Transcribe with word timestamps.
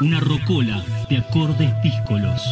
Una 0.00 0.18
rocola 0.18 0.84
de 1.08 1.18
acordes 1.18 1.72
díscolos. 1.84 2.42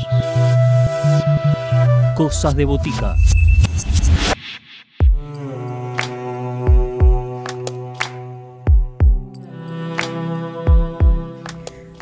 Cosas 2.15 2.55
de 2.55 2.65
botica. 2.65 3.17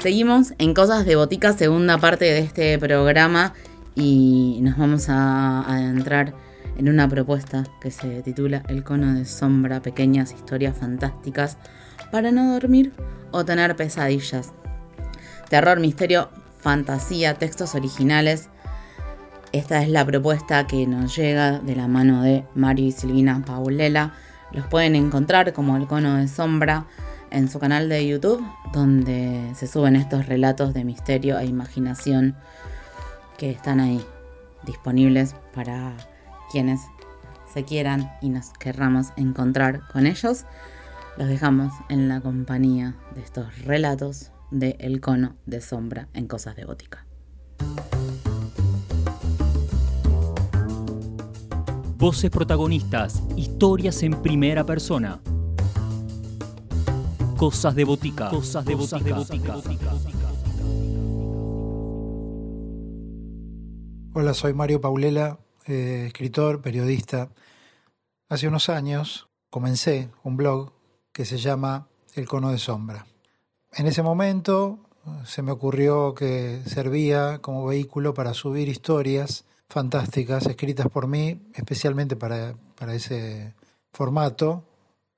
Seguimos 0.03 0.53
en 0.59 0.75
Cosas 0.75 1.07
de 1.07 1.17
Botica, 1.17 1.55
segunda 1.55 1.97
parte 1.97 2.27
de 2.27 2.41
este 2.41 2.79
programa, 2.79 3.55
y 3.95 4.59
nos 4.61 4.77
vamos 4.77 5.09
a 5.09 5.63
adentrar 5.63 6.35
en 6.77 6.91
una 6.91 7.09
propuesta 7.09 7.65
que 7.81 7.91
se 7.91 8.23
titula 8.23 8.63
El 8.69 8.85
cono 8.85 9.15
de 9.15 9.25
sombra, 9.25 9.81
pequeñas 9.81 10.33
historias 10.33 10.77
fantásticas 10.77 11.57
para 12.13 12.31
no 12.31 12.53
dormir 12.53 12.93
o 13.31 13.47
tener 13.47 13.75
pesadillas. 13.75 14.53
Terror, 15.51 15.81
misterio, 15.81 16.29
fantasía, 16.61 17.35
textos 17.35 17.75
originales. 17.75 18.49
Esta 19.51 19.83
es 19.83 19.89
la 19.89 20.07
propuesta 20.07 20.69
que 20.69 20.87
nos 20.87 21.17
llega 21.17 21.59
de 21.59 21.75
la 21.75 21.89
mano 21.89 22.23
de 22.23 22.45
Mario 22.55 22.87
y 22.87 22.93
Silvina 22.93 23.43
Paulela. 23.45 24.15
Los 24.53 24.69
pueden 24.69 24.95
encontrar 24.95 25.53
como 25.53 25.77
El 25.77 25.89
cono 25.89 26.19
de 26.19 26.29
sombra 26.29 26.87
en 27.33 27.51
su 27.51 27.59
canal 27.59 27.89
de 27.89 28.07
YouTube, 28.07 28.41
donde 28.73 29.51
se 29.57 29.67
suben 29.67 29.97
estos 29.97 30.27
relatos 30.27 30.73
de 30.73 30.85
misterio 30.85 31.37
e 31.37 31.47
imaginación 31.47 32.37
que 33.37 33.51
están 33.51 33.81
ahí 33.81 34.01
disponibles 34.65 35.35
para 35.53 35.95
quienes 36.53 36.81
se 37.53 37.65
quieran 37.65 38.13
y 38.21 38.29
nos 38.29 38.51
querramos 38.51 39.09
encontrar 39.17 39.81
con 39.93 40.07
ellos. 40.07 40.45
Los 41.17 41.27
dejamos 41.27 41.73
en 41.89 42.09
la 42.09 42.21
compañía 42.21 42.95
de 43.17 43.23
estos 43.23 43.65
relatos 43.65 44.31
de 44.51 44.77
El 44.81 45.01
cono 45.01 45.37
de 45.47 45.61
sombra 45.61 46.09
en 46.13 46.27
Cosas 46.27 46.57
de 46.57 46.65
Gótica. 46.65 47.07
Voces 51.97 52.31
protagonistas, 52.31 53.23
historias 53.37 54.03
en 54.03 54.23
primera 54.23 54.65
persona. 54.65 55.21
Cosas 57.37 57.75
de 57.75 57.85
botica. 57.85 58.31
Cosas 58.31 58.65
de 58.65 58.75
botica. 58.75 59.57
Hola, 64.13 64.35
soy 64.35 64.55
Mario 64.55 64.81
Paulela, 64.81 65.39
eh, 65.67 66.05
escritor, 66.07 66.63
periodista. 66.63 67.31
Hace 68.29 68.49
unos 68.49 68.69
años 68.69 69.29
comencé 69.51 70.11
un 70.25 70.37
blog 70.37 70.73
que 71.13 71.25
se 71.25 71.39
llama 71.39 71.89
El 72.15 72.27
Cono 72.27 72.51
de 72.51 72.59
Sombra. 72.59 73.07
En 73.73 73.87
ese 73.87 74.03
momento 74.03 74.81
se 75.25 75.43
me 75.43 75.53
ocurrió 75.53 76.15
que 76.15 76.63
servía 76.67 77.39
como 77.41 77.67
vehículo 77.67 78.15
para 78.15 78.35
subir 78.35 78.69
historias 78.69 79.45
fantásticas 79.69 80.47
escritas 80.47 80.89
por 80.89 81.07
mí, 81.07 81.41
especialmente 81.55 82.17
para, 82.17 82.55
para 82.77 82.95
ese 82.95 83.55
formato, 83.93 84.65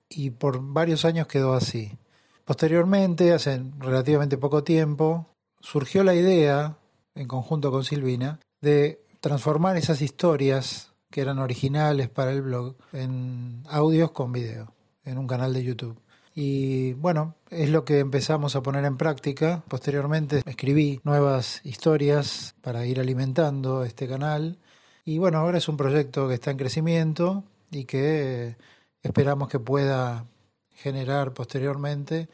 y 0.09 0.31
por 0.31 0.61
varios 0.61 1.05
años 1.05 1.27
quedó 1.27 1.55
así. 1.55 1.98
Posteriormente, 2.44 3.33
hace 3.33 3.62
relativamente 3.78 4.36
poco 4.36 4.62
tiempo, 4.62 5.27
surgió 5.61 6.05
la 6.05 6.14
idea, 6.14 6.77
en 7.14 7.28
conjunto 7.28 7.70
con 7.70 7.84
Silvina, 7.84 8.41
de 8.61 9.03
transformar 9.20 9.77
esas 9.77 10.03
historias 10.03 10.92
que 11.11 11.22
eran 11.22 11.39
originales 11.39 12.09
para 12.09 12.33
el 12.33 12.42
blog 12.42 12.77
en 12.92 13.62
audios 13.69 14.11
con 14.11 14.33
video, 14.33 14.75
en 15.05 15.19
un 15.19 15.27
canal 15.27 15.55
de 15.55 15.64
YouTube. 15.64 15.98
Y 16.34 16.94
bueno, 16.94 17.34
es 17.50 17.69
lo 17.70 17.84
que 17.84 17.98
empezamos 17.98 18.56
a 18.56 18.62
poner 18.62 18.84
en 18.84 18.97
práctica. 18.97 19.62
Posteriormente 19.69 20.42
escribí 20.47 21.00
nuevas 21.05 21.61
historias 21.64 22.55
para 22.62 22.86
ir 22.86 23.00
alimentando 23.00 23.84
este 23.84 24.08
canal. 24.08 24.58
Y 25.04 25.19
bueno, 25.19 25.38
ahora 25.38 25.59
es 25.59 25.69
un 25.69 25.76
proyecto 25.76 26.28
que 26.28 26.34
está 26.34 26.50
en 26.50 26.56
crecimiento 26.56 27.44
y 27.70 27.84
que 27.84 28.56
esperamos 29.03 29.48
que 29.48 29.59
pueda 29.59 30.26
generar 30.75 31.32
posteriormente 31.34 32.28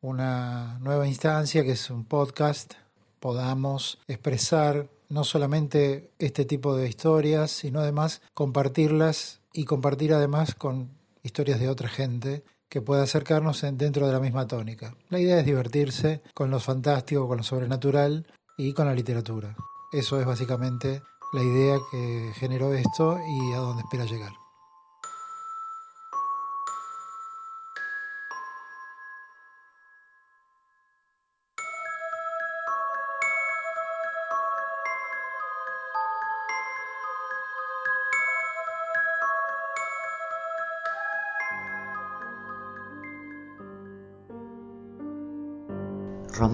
una 0.00 0.78
nueva 0.80 1.06
instancia 1.06 1.64
que 1.64 1.72
es 1.72 1.90
un 1.90 2.04
podcast, 2.04 2.74
podamos 3.20 3.98
expresar 4.06 4.88
no 5.08 5.24
solamente 5.24 6.10
este 6.18 6.44
tipo 6.44 6.76
de 6.76 6.88
historias, 6.88 7.50
sino 7.50 7.80
además 7.80 8.20
compartirlas 8.34 9.40
y 9.52 9.64
compartir 9.64 10.12
además 10.12 10.54
con 10.54 10.90
historias 11.22 11.58
de 11.58 11.68
otra 11.70 11.88
gente 11.88 12.44
que 12.74 12.82
pueda 12.82 13.04
acercarnos 13.04 13.64
dentro 13.74 14.08
de 14.08 14.12
la 14.12 14.18
misma 14.18 14.48
tónica. 14.48 14.96
La 15.08 15.20
idea 15.20 15.38
es 15.38 15.46
divertirse 15.46 16.22
con 16.34 16.50
lo 16.50 16.58
fantástico, 16.58 17.28
con 17.28 17.36
lo 17.36 17.44
sobrenatural 17.44 18.26
y 18.58 18.72
con 18.72 18.86
la 18.86 18.94
literatura. 18.94 19.54
Eso 19.92 20.18
es 20.18 20.26
básicamente 20.26 21.00
la 21.32 21.42
idea 21.44 21.78
que 21.92 22.32
generó 22.34 22.74
esto 22.74 23.16
y 23.16 23.52
a 23.52 23.58
dónde 23.58 23.84
espera 23.84 24.06
llegar. 24.06 24.32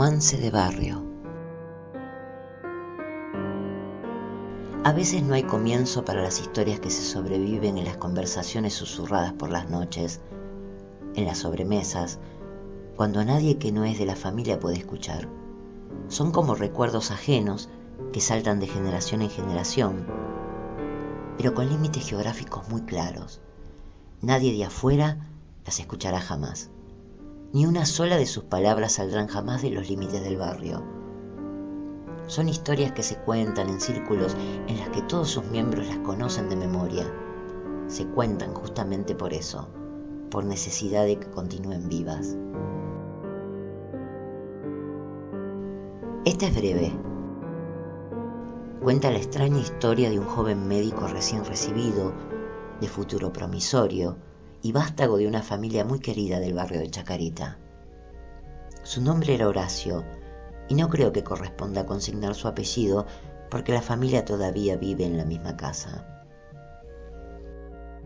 Romance 0.01 0.39
de 0.39 0.51
barrio. 0.51 1.05
A 4.83 4.95
veces 4.95 5.23
no 5.23 5.35
hay 5.35 5.43
comienzo 5.43 6.07
para 6.07 6.23
las 6.23 6.41
historias 6.41 6.81
que 6.81 6.89
se 6.89 7.03
sobreviven 7.03 7.77
en 7.77 7.85
las 7.85 7.99
conversaciones 7.99 8.73
susurradas 8.73 9.35
por 9.35 9.51
las 9.51 9.69
noches, 9.69 10.23
en 11.17 11.27
las 11.27 11.37
sobremesas, 11.37 12.19
cuando 12.97 13.23
nadie 13.27 13.59
que 13.59 13.73
no 13.73 13.85
es 13.85 13.99
de 13.99 14.07
la 14.07 14.17
familia 14.17 14.59
puede 14.59 14.79
escuchar. 14.79 15.29
Son 16.09 16.33
como 16.33 16.55
recuerdos 16.55 17.11
ajenos 17.11 17.69
que 18.11 18.23
saltan 18.23 18.59
de 18.59 18.69
generación 18.69 19.21
en 19.21 19.29
generación, 19.29 20.07
pero 21.37 21.53
con 21.53 21.69
límites 21.69 22.09
geográficos 22.09 22.67
muy 22.71 22.81
claros. 22.85 23.43
Nadie 24.23 24.55
de 24.55 24.65
afuera 24.65 25.29
las 25.67 25.79
escuchará 25.79 26.21
jamás. 26.23 26.71
Ni 27.53 27.67
una 27.67 27.85
sola 27.85 28.17
de 28.17 28.27
sus 28.27 28.45
palabras 28.45 28.93
saldrán 28.93 29.27
jamás 29.27 29.61
de 29.63 29.71
los 29.71 29.91
límites 29.91 30.23
del 30.23 30.37
barrio. 30.37 30.85
Son 32.29 32.49
historias 32.49 32.93
que 32.93 33.03
se 33.03 33.17
cuentan 33.17 33.69
en 33.69 33.81
círculos 33.81 34.37
en 34.69 34.79
las 34.79 34.91
que 34.91 35.03
todos 35.03 35.31
sus 35.31 35.45
miembros 35.47 35.89
las 35.89 35.99
conocen 35.99 36.49
de 36.49 36.55
memoria. 36.55 37.13
Se 37.89 38.07
cuentan 38.07 38.55
justamente 38.55 39.17
por 39.17 39.33
eso, 39.33 39.69
por 40.31 40.45
necesidad 40.45 41.05
de 41.05 41.19
que 41.19 41.29
continúen 41.29 41.89
vivas. 41.89 42.37
Esta 46.25 46.47
es 46.47 46.55
breve. 46.55 46.93
Cuenta 48.81 49.11
la 49.11 49.19
extraña 49.19 49.59
historia 49.59 50.09
de 50.09 50.21
un 50.21 50.27
joven 50.27 50.69
médico 50.69 51.09
recién 51.09 51.45
recibido, 51.45 52.13
de 52.81 52.87
futuro 52.87 53.33
promisorio, 53.33 54.17
y 54.63 54.73
vástago 54.73 55.17
de 55.19 55.27
una 55.27 55.43
familia 55.43 55.85
muy 55.85 56.01
querida 56.01 56.41
del 56.41 56.55
barrio 56.55 56.81
de 56.81 56.91
Chacarita. 56.91 57.59
Su 58.83 59.03
nombre 59.03 59.35
era 59.35 59.49
Horacio, 59.49 60.05
y 60.69 60.75
no 60.75 60.89
creo 60.89 61.13
que 61.13 61.25
corresponda 61.25 61.85
consignar 61.85 62.35
su 62.35 62.49
apellido 62.49 63.07
porque 63.51 63.73
la 63.73 63.83
familia 63.83 64.25
todavía 64.25 64.77
vive 64.77 65.05
en 65.05 65.19
la 65.19 65.25
misma 65.25 65.57
casa. 65.57 66.07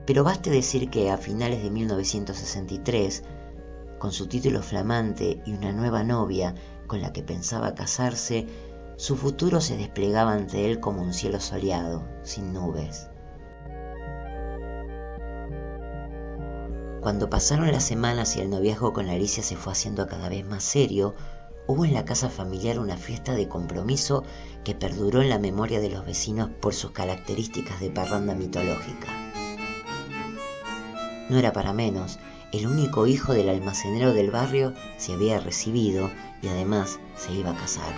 Pero 0.06 0.25
baste 0.25 0.50
decir 0.50 0.91
que 0.91 1.10
a 1.10 1.19
finales 1.19 1.62
de 1.62 1.70
1963, 1.70 3.25
con 3.98 4.12
su 4.12 4.26
título 4.26 4.62
flamante 4.62 5.43
y 5.46 5.52
una 5.52 5.73
nueva 5.73 6.05
novia 6.05 6.55
con 6.87 7.00
la 7.00 7.12
que 7.12 7.23
pensaba 7.23 7.75
casarse, 7.75 8.46
su 8.96 9.17
futuro 9.17 9.61
se 9.61 9.76
desplegaba 9.76 10.32
ante 10.32 10.70
él 10.70 10.81
como 10.81 11.02
un 11.02 11.12
cielo 11.12 11.40
soleado, 11.40 12.05
sin 12.23 12.52
nubes. 12.52 13.08
Cuando 17.04 17.28
pasaron 17.28 17.70
las 17.70 17.84
semanas 17.84 18.34
y 18.34 18.40
el 18.40 18.48
noviazgo 18.48 18.94
con 18.94 19.10
Alicia 19.10 19.42
se 19.42 19.56
fue 19.56 19.72
haciendo 19.72 20.08
cada 20.08 20.30
vez 20.30 20.42
más 20.46 20.64
serio, 20.64 21.14
hubo 21.66 21.84
en 21.84 21.92
la 21.92 22.06
casa 22.06 22.30
familiar 22.30 22.78
una 22.78 22.96
fiesta 22.96 23.34
de 23.34 23.46
compromiso 23.46 24.24
que 24.64 24.74
perduró 24.74 25.20
en 25.20 25.28
la 25.28 25.38
memoria 25.38 25.80
de 25.80 25.90
los 25.90 26.06
vecinos 26.06 26.48
por 26.62 26.72
sus 26.72 26.92
características 26.92 27.78
de 27.80 27.90
parranda 27.90 28.34
mitológica. 28.34 29.08
No 31.28 31.36
era 31.36 31.52
para 31.52 31.74
menos, 31.74 32.18
el 32.52 32.66
único 32.66 33.06
hijo 33.06 33.34
del 33.34 33.50
almacenero 33.50 34.14
del 34.14 34.30
barrio 34.30 34.72
se 34.96 35.12
había 35.12 35.38
recibido 35.38 36.10
y 36.40 36.48
además 36.48 36.98
se 37.18 37.34
iba 37.34 37.50
a 37.50 37.56
casar. 37.56 37.92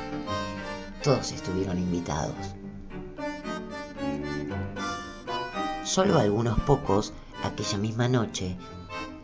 Todos 1.05 1.31
estuvieron 1.31 1.79
invitados. 1.79 2.35
Solo 5.85 6.19
algunos 6.19 6.59
pocos, 6.63 7.13
aquella 7.45 7.79
misma 7.79 8.09
noche, 8.09 8.57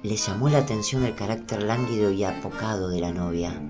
le 0.03 0.17
llamó 0.17 0.49
la 0.49 0.59
atención 0.59 1.05
el 1.05 1.15
carácter 1.15 1.63
lánguido 1.63 2.11
y 2.11 2.25
apocado 2.25 2.89
de 2.89 3.01
la 3.01 3.13
novia. 3.13 3.61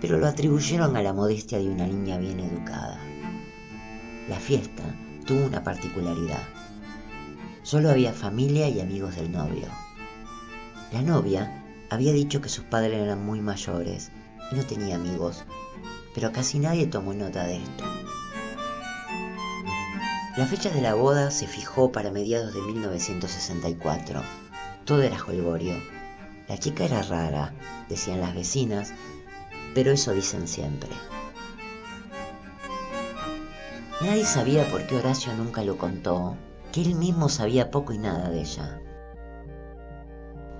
pero 0.00 0.18
lo 0.18 0.26
atribuyeron 0.26 0.96
a 0.96 1.02
la 1.02 1.12
modestia 1.12 1.58
de 1.58 1.68
una 1.68 1.86
niña 1.86 2.16
bien 2.16 2.40
educada. 2.40 2.98
La 4.30 4.36
fiesta 4.36 4.82
tuvo 5.26 5.44
una 5.44 5.62
particularidad. 5.62 6.42
Solo 7.62 7.90
había 7.90 8.14
familia 8.14 8.66
y 8.68 8.80
amigos 8.80 9.16
del 9.16 9.30
novio. 9.30 9.66
La 10.90 11.02
novia 11.02 11.62
había 11.90 12.14
dicho 12.14 12.40
que 12.40 12.48
sus 12.48 12.64
padres 12.64 12.98
eran 12.98 13.24
muy 13.24 13.42
mayores 13.42 14.10
y 14.50 14.56
no 14.56 14.64
tenía 14.64 14.96
amigos, 14.96 15.44
pero 16.14 16.32
casi 16.32 16.58
nadie 16.58 16.86
tomó 16.86 17.12
nota 17.12 17.44
de 17.44 17.56
esto. 17.56 17.84
La 20.38 20.46
fecha 20.46 20.70
de 20.70 20.80
la 20.80 20.94
boda 20.94 21.30
se 21.30 21.46
fijó 21.46 21.92
para 21.92 22.10
mediados 22.10 22.54
de 22.54 22.62
1964. 22.62 24.22
Todo 24.84 25.02
era 25.02 25.18
jolgorio. 25.18 25.74
La 26.48 26.58
chica 26.58 26.84
era 26.84 27.02
rara, 27.02 27.54
decían 27.88 28.20
las 28.20 28.34
vecinas, 28.34 28.92
pero 29.74 29.92
eso 29.92 30.12
dicen 30.12 30.48
siempre. 30.48 30.90
Nadie 34.00 34.24
sabía 34.24 34.68
por 34.70 34.86
qué 34.86 34.96
Horacio 34.96 35.32
nunca 35.34 35.62
lo 35.62 35.76
contó, 35.76 36.36
que 36.72 36.82
él 36.82 36.94
mismo 36.94 37.28
sabía 37.28 37.70
poco 37.70 37.92
y 37.92 37.98
nada 37.98 38.30
de 38.30 38.40
ella. 38.40 38.80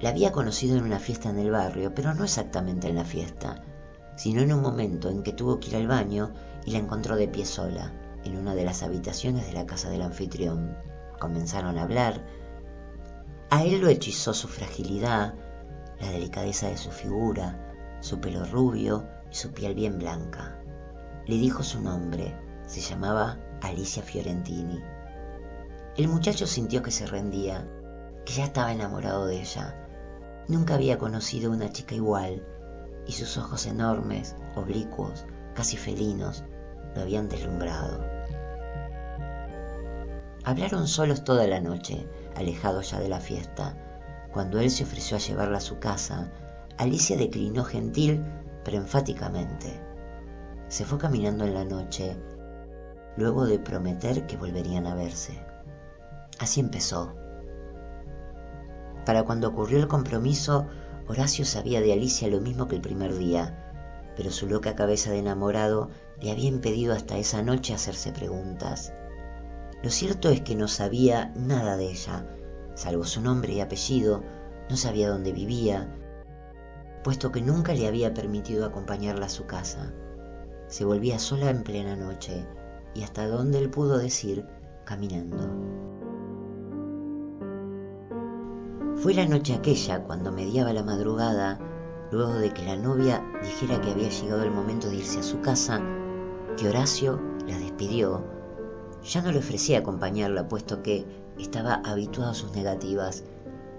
La 0.00 0.10
había 0.10 0.32
conocido 0.32 0.76
en 0.76 0.84
una 0.84 0.98
fiesta 0.98 1.30
en 1.30 1.38
el 1.38 1.50
barrio, 1.50 1.94
pero 1.94 2.14
no 2.14 2.24
exactamente 2.24 2.88
en 2.88 2.96
la 2.96 3.04
fiesta, 3.04 3.62
sino 4.16 4.42
en 4.42 4.52
un 4.52 4.62
momento 4.62 5.08
en 5.08 5.22
que 5.22 5.32
tuvo 5.32 5.58
que 5.58 5.68
ir 5.68 5.76
al 5.76 5.88
baño 5.88 6.32
y 6.64 6.72
la 6.72 6.78
encontró 6.78 7.16
de 7.16 7.28
pie 7.28 7.46
sola, 7.46 7.92
en 8.24 8.36
una 8.36 8.54
de 8.54 8.64
las 8.64 8.82
habitaciones 8.82 9.46
de 9.46 9.54
la 9.54 9.66
casa 9.66 9.90
del 9.90 10.02
anfitrión. 10.02 10.76
Comenzaron 11.18 11.78
a 11.78 11.82
hablar. 11.82 12.24
A 13.50 13.64
él 13.64 13.80
lo 13.80 13.88
hechizó 13.88 14.32
su 14.32 14.46
fragilidad, 14.46 15.34
la 16.00 16.10
delicadeza 16.12 16.68
de 16.68 16.76
su 16.76 16.92
figura, 16.92 17.98
su 18.00 18.20
pelo 18.20 18.44
rubio 18.44 19.08
y 19.28 19.34
su 19.34 19.50
piel 19.50 19.74
bien 19.74 19.98
blanca. 19.98 20.62
Le 21.26 21.34
dijo 21.34 21.64
su 21.64 21.82
nombre, 21.82 22.36
se 22.66 22.80
llamaba 22.80 23.40
Alicia 23.60 24.04
Fiorentini. 24.04 24.80
El 25.96 26.06
muchacho 26.06 26.46
sintió 26.46 26.80
que 26.84 26.92
se 26.92 27.06
rendía, 27.06 27.68
que 28.24 28.34
ya 28.34 28.44
estaba 28.44 28.72
enamorado 28.72 29.26
de 29.26 29.40
ella. 29.40 29.74
Nunca 30.46 30.74
había 30.74 30.98
conocido 30.98 31.50
una 31.50 31.72
chica 31.72 31.96
igual, 31.96 32.46
y 33.08 33.12
sus 33.12 33.36
ojos 33.36 33.66
enormes, 33.66 34.36
oblicuos, 34.54 35.26
casi 35.54 35.76
felinos, 35.76 36.44
lo 36.94 37.02
habían 37.02 37.28
deslumbrado. 37.28 38.19
Hablaron 40.44 40.88
solos 40.88 41.24
toda 41.24 41.46
la 41.46 41.60
noche, 41.60 42.08
alejados 42.34 42.90
ya 42.90 42.98
de 42.98 43.08
la 43.08 43.20
fiesta. 43.20 43.76
Cuando 44.32 44.58
él 44.60 44.70
se 44.70 44.84
ofreció 44.84 45.16
a 45.16 45.20
llevarla 45.20 45.58
a 45.58 45.62
su 45.62 45.78
casa, 45.78 46.30
Alicia 46.78 47.16
declinó 47.16 47.64
gentil 47.64 48.24
pero 48.64 48.76
enfáticamente. 48.76 49.80
Se 50.68 50.84
fue 50.84 50.98
caminando 50.98 51.44
en 51.44 51.54
la 51.54 51.64
noche, 51.64 52.16
luego 53.16 53.46
de 53.46 53.58
prometer 53.58 54.26
que 54.26 54.36
volverían 54.36 54.86
a 54.86 54.94
verse. 54.94 55.44
Así 56.38 56.60
empezó. 56.60 57.14
Para 59.04 59.24
cuando 59.24 59.48
ocurrió 59.48 59.78
el 59.78 59.88
compromiso, 59.88 60.66
Horacio 61.08 61.44
sabía 61.44 61.80
de 61.80 61.92
Alicia 61.92 62.28
lo 62.28 62.40
mismo 62.40 62.68
que 62.68 62.76
el 62.76 62.82
primer 62.82 63.16
día, 63.16 64.12
pero 64.16 64.30
su 64.30 64.46
loca 64.46 64.76
cabeza 64.76 65.10
de 65.10 65.18
enamorado 65.18 65.90
le 66.20 66.30
había 66.30 66.48
impedido 66.48 66.94
hasta 66.94 67.16
esa 67.18 67.42
noche 67.42 67.74
hacerse 67.74 68.12
preguntas. 68.12 68.92
Lo 69.82 69.90
cierto 69.90 70.28
es 70.28 70.42
que 70.42 70.54
no 70.54 70.68
sabía 70.68 71.32
nada 71.34 71.76
de 71.76 71.90
ella, 71.90 72.26
salvo 72.74 73.04
su 73.04 73.20
nombre 73.20 73.54
y 73.54 73.60
apellido, 73.60 74.22
no 74.68 74.76
sabía 74.76 75.10
dónde 75.10 75.32
vivía, 75.32 75.96
puesto 77.02 77.32
que 77.32 77.40
nunca 77.40 77.72
le 77.74 77.88
había 77.88 78.12
permitido 78.12 78.66
acompañarla 78.66 79.26
a 79.26 79.30
su 79.30 79.46
casa. 79.46 79.92
Se 80.68 80.84
volvía 80.84 81.18
sola 81.18 81.50
en 81.50 81.62
plena 81.62 81.96
noche 81.96 82.46
y 82.94 83.02
hasta 83.02 83.26
donde 83.26 83.58
él 83.58 83.70
pudo 83.70 83.98
decir, 83.98 84.46
caminando. 84.84 85.48
Fue 88.96 89.14
la 89.14 89.26
noche 89.26 89.54
aquella 89.54 90.04
cuando 90.04 90.30
mediaba 90.30 90.74
la 90.74 90.82
madrugada, 90.82 91.58
luego 92.12 92.34
de 92.34 92.52
que 92.52 92.66
la 92.66 92.76
novia 92.76 93.24
dijera 93.42 93.80
que 93.80 93.92
había 93.92 94.10
llegado 94.10 94.42
el 94.42 94.50
momento 94.50 94.90
de 94.90 94.96
irse 94.96 95.20
a 95.20 95.22
su 95.22 95.40
casa, 95.40 95.80
que 96.58 96.68
Horacio 96.68 97.18
la 97.46 97.58
despidió. 97.58 98.39
Ya 99.04 99.22
no 99.22 99.32
le 99.32 99.38
ofrecía 99.38 99.78
acompañarla, 99.78 100.48
puesto 100.48 100.82
que 100.82 101.06
estaba 101.38 101.74
habituado 101.84 102.30
a 102.30 102.34
sus 102.34 102.52
negativas, 102.52 103.24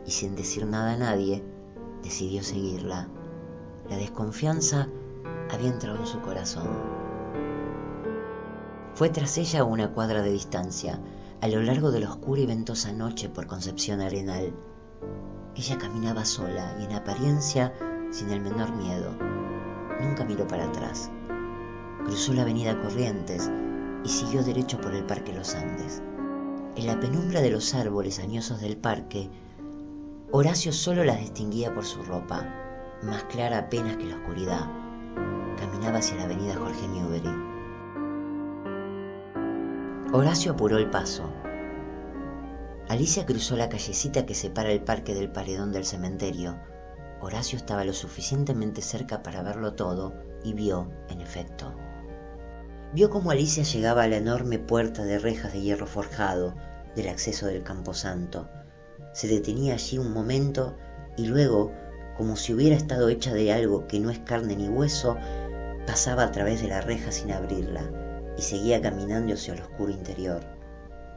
y 0.05 0.11
sin 0.11 0.35
decir 0.35 0.65
nada 0.65 0.93
a 0.93 0.97
nadie, 0.97 1.43
decidió 2.03 2.43
seguirla. 2.43 3.07
La 3.89 3.97
desconfianza 3.97 4.87
había 5.51 5.69
entrado 5.69 5.99
en 5.99 6.07
su 6.07 6.21
corazón. 6.21 6.67
Fue 8.95 9.09
tras 9.09 9.37
ella 9.37 9.61
a 9.61 9.63
una 9.63 9.93
cuadra 9.93 10.21
de 10.21 10.31
distancia, 10.31 10.99
a 11.39 11.47
lo 11.47 11.61
largo 11.61 11.91
de 11.91 11.99
la 11.99 12.09
oscura 12.09 12.41
y 12.41 12.45
ventosa 12.45 12.91
noche 12.91 13.29
por 13.29 13.47
Concepción 13.47 14.01
Arenal. 14.01 14.53
Ella 15.55 15.77
caminaba 15.77 16.25
sola 16.25 16.77
y 16.79 16.85
en 16.85 16.93
apariencia 16.93 17.73
sin 18.11 18.29
el 18.31 18.41
menor 18.41 18.71
miedo. 18.75 19.11
Nunca 20.01 20.23
miró 20.25 20.47
para 20.47 20.65
atrás. 20.65 21.11
Cruzó 22.05 22.33
la 22.33 22.41
avenida 22.41 22.79
Corrientes 22.79 23.49
y 24.03 24.09
siguió 24.09 24.43
derecho 24.43 24.79
por 24.79 24.93
el 24.93 25.05
Parque 25.05 25.33
Los 25.33 25.55
Andes. 25.55 26.01
En 26.75 26.87
la 26.87 26.99
penumbra 26.99 27.41
de 27.41 27.51
los 27.51 27.73
árboles 27.73 28.19
añosos 28.19 28.61
del 28.61 28.77
parque, 28.77 29.29
Horacio 30.31 30.71
solo 30.71 31.03
las 31.03 31.19
distinguía 31.19 31.73
por 31.73 31.83
su 31.83 32.01
ropa, 32.03 32.45
más 33.03 33.23
clara 33.25 33.57
apenas 33.57 33.97
que 33.97 34.05
la 34.05 34.15
oscuridad. 34.15 34.69
Caminaba 35.57 35.97
hacia 35.97 36.15
la 36.15 36.23
avenida 36.23 36.55
Jorge 36.55 36.87
Newbery. 36.87 37.51
Horacio 40.13 40.53
apuró 40.53 40.77
el 40.77 40.89
paso. 40.89 41.29
Alicia 42.87 43.25
cruzó 43.25 43.57
la 43.57 43.67
callecita 43.67 44.25
que 44.25 44.33
separa 44.33 44.71
el 44.71 44.83
parque 44.83 45.13
del 45.13 45.31
paredón 45.31 45.73
del 45.73 45.83
cementerio. 45.83 46.57
Horacio 47.19 47.57
estaba 47.57 47.83
lo 47.83 47.93
suficientemente 47.93 48.81
cerca 48.81 49.23
para 49.23 49.43
verlo 49.43 49.73
todo 49.73 50.13
y 50.45 50.53
vio, 50.53 50.89
en 51.09 51.19
efecto. 51.19 51.73
Vio 52.93 53.09
cómo 53.09 53.31
Alicia 53.31 53.63
llegaba 53.63 54.03
a 54.03 54.07
la 54.07 54.17
enorme 54.17 54.59
puerta 54.59 55.03
de 55.03 55.19
rejas 55.19 55.53
de 55.53 55.61
hierro 55.61 55.87
forjado 55.87 56.55
del 56.95 57.07
acceso 57.07 57.47
del 57.47 57.63
camposanto 57.63 58.49
se 59.13 59.27
detenía 59.27 59.73
allí 59.73 59.97
un 59.97 60.13
momento 60.13 60.75
y 61.17 61.25
luego, 61.25 61.71
como 62.17 62.35
si 62.35 62.53
hubiera 62.53 62.75
estado 62.75 63.09
hecha 63.09 63.33
de 63.33 63.51
algo 63.51 63.87
que 63.87 63.99
no 63.99 64.09
es 64.09 64.19
carne 64.19 64.55
ni 64.55 64.69
hueso, 64.69 65.17
pasaba 65.85 66.23
a 66.23 66.31
través 66.31 66.61
de 66.61 66.69
la 66.69 66.81
reja 66.81 67.11
sin 67.11 67.31
abrirla 67.31 67.83
y 68.37 68.41
seguía 68.41 68.81
caminando 68.81 69.33
hacia 69.33 69.53
el 69.53 69.61
oscuro 69.61 69.91
interior. 69.91 70.41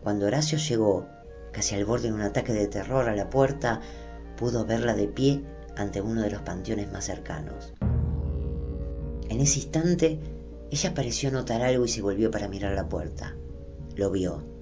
Cuando 0.03 0.27
Horacio 0.27 0.59
llegó, 0.59 1.07
casi 1.53 1.77
al 1.77 1.85
borde 1.85 2.09
de 2.09 2.15
un 2.15 2.21
ataque 2.23 2.53
de 2.53 2.67
terror 2.67 3.09
a 3.09 3.15
la 3.15 3.31
puerta, 3.31 3.81
pudo 4.37 4.67
verla 4.67 4.95
de 4.95 5.07
pie 5.07 5.45
ante 5.77 6.01
uno 6.01 6.23
de 6.23 6.31
los 6.31 6.43
panteones 6.43 6.91
más 6.91 7.05
cercanos. 7.05 7.73
En 9.29 9.41
ese 9.41 9.61
instante, 9.61 10.19
ella 10.75 10.95
pareció 10.95 11.31
notar 11.31 11.63
algo 11.63 11.85
y 11.85 11.89
se 11.89 12.03
volvió 12.03 12.31
para 12.31 12.49
mirar 12.49 12.75
la 12.75 12.89
puerta. 12.89 13.37
Lo 13.97 14.11
vio 14.11 14.55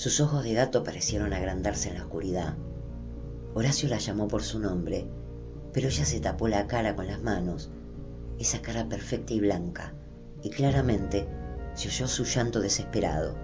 sus 0.00 0.18
ojos 0.20 0.44
de 0.44 0.54
gato 0.54 0.82
parecieron 0.82 1.34
agrandarse 1.34 1.90
en 1.90 1.96
la 1.96 2.04
oscuridad. 2.04 2.54
Horacio 3.52 3.86
la 3.86 3.98
llamó 3.98 4.28
por 4.28 4.42
su 4.42 4.58
nombre, 4.58 5.06
pero 5.74 5.88
ella 5.88 6.06
se 6.06 6.20
tapó 6.20 6.48
la 6.48 6.66
cara 6.66 6.96
con 6.96 7.06
las 7.06 7.20
manos, 7.20 7.68
esa 8.38 8.62
cara 8.62 8.88
perfecta 8.88 9.34
y 9.34 9.40
blanca, 9.40 9.92
y 10.42 10.48
claramente 10.48 11.28
se 11.74 11.88
oyó 11.88 12.08
su 12.08 12.24
llanto 12.24 12.60
desesperado. 12.60 13.34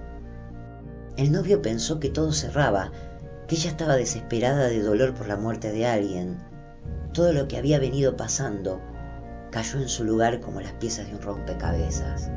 El 1.18 1.30
novio 1.30 1.60
pensó 1.60 2.00
que 2.00 2.08
todo 2.08 2.32
cerraba, 2.32 2.90
que 3.48 3.56
ella 3.56 3.68
estaba 3.68 3.96
desesperada 3.96 4.68
de 4.68 4.80
dolor 4.80 5.12
por 5.12 5.28
la 5.28 5.36
muerte 5.36 5.70
de 5.72 5.84
alguien. 5.84 6.38
Todo 7.12 7.34
lo 7.34 7.48
que 7.48 7.58
había 7.58 7.78
venido 7.78 8.16
pasando 8.16 8.80
cayó 9.50 9.80
en 9.80 9.88
su 9.88 10.04
lugar 10.04 10.40
como 10.40 10.60
las 10.60 10.72
piezas 10.72 11.08
de 11.08 11.14
un 11.14 11.22
rompecabezas. 11.22 12.30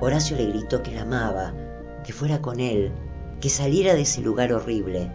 Horacio 0.00 0.36
le 0.36 0.46
gritó 0.46 0.82
que 0.82 0.92
la 0.92 1.02
amaba, 1.02 1.54
que 2.04 2.12
fuera 2.12 2.42
con 2.42 2.60
él, 2.60 2.92
que 3.40 3.48
saliera 3.48 3.94
de 3.94 4.02
ese 4.02 4.20
lugar 4.20 4.52
horrible, 4.52 5.10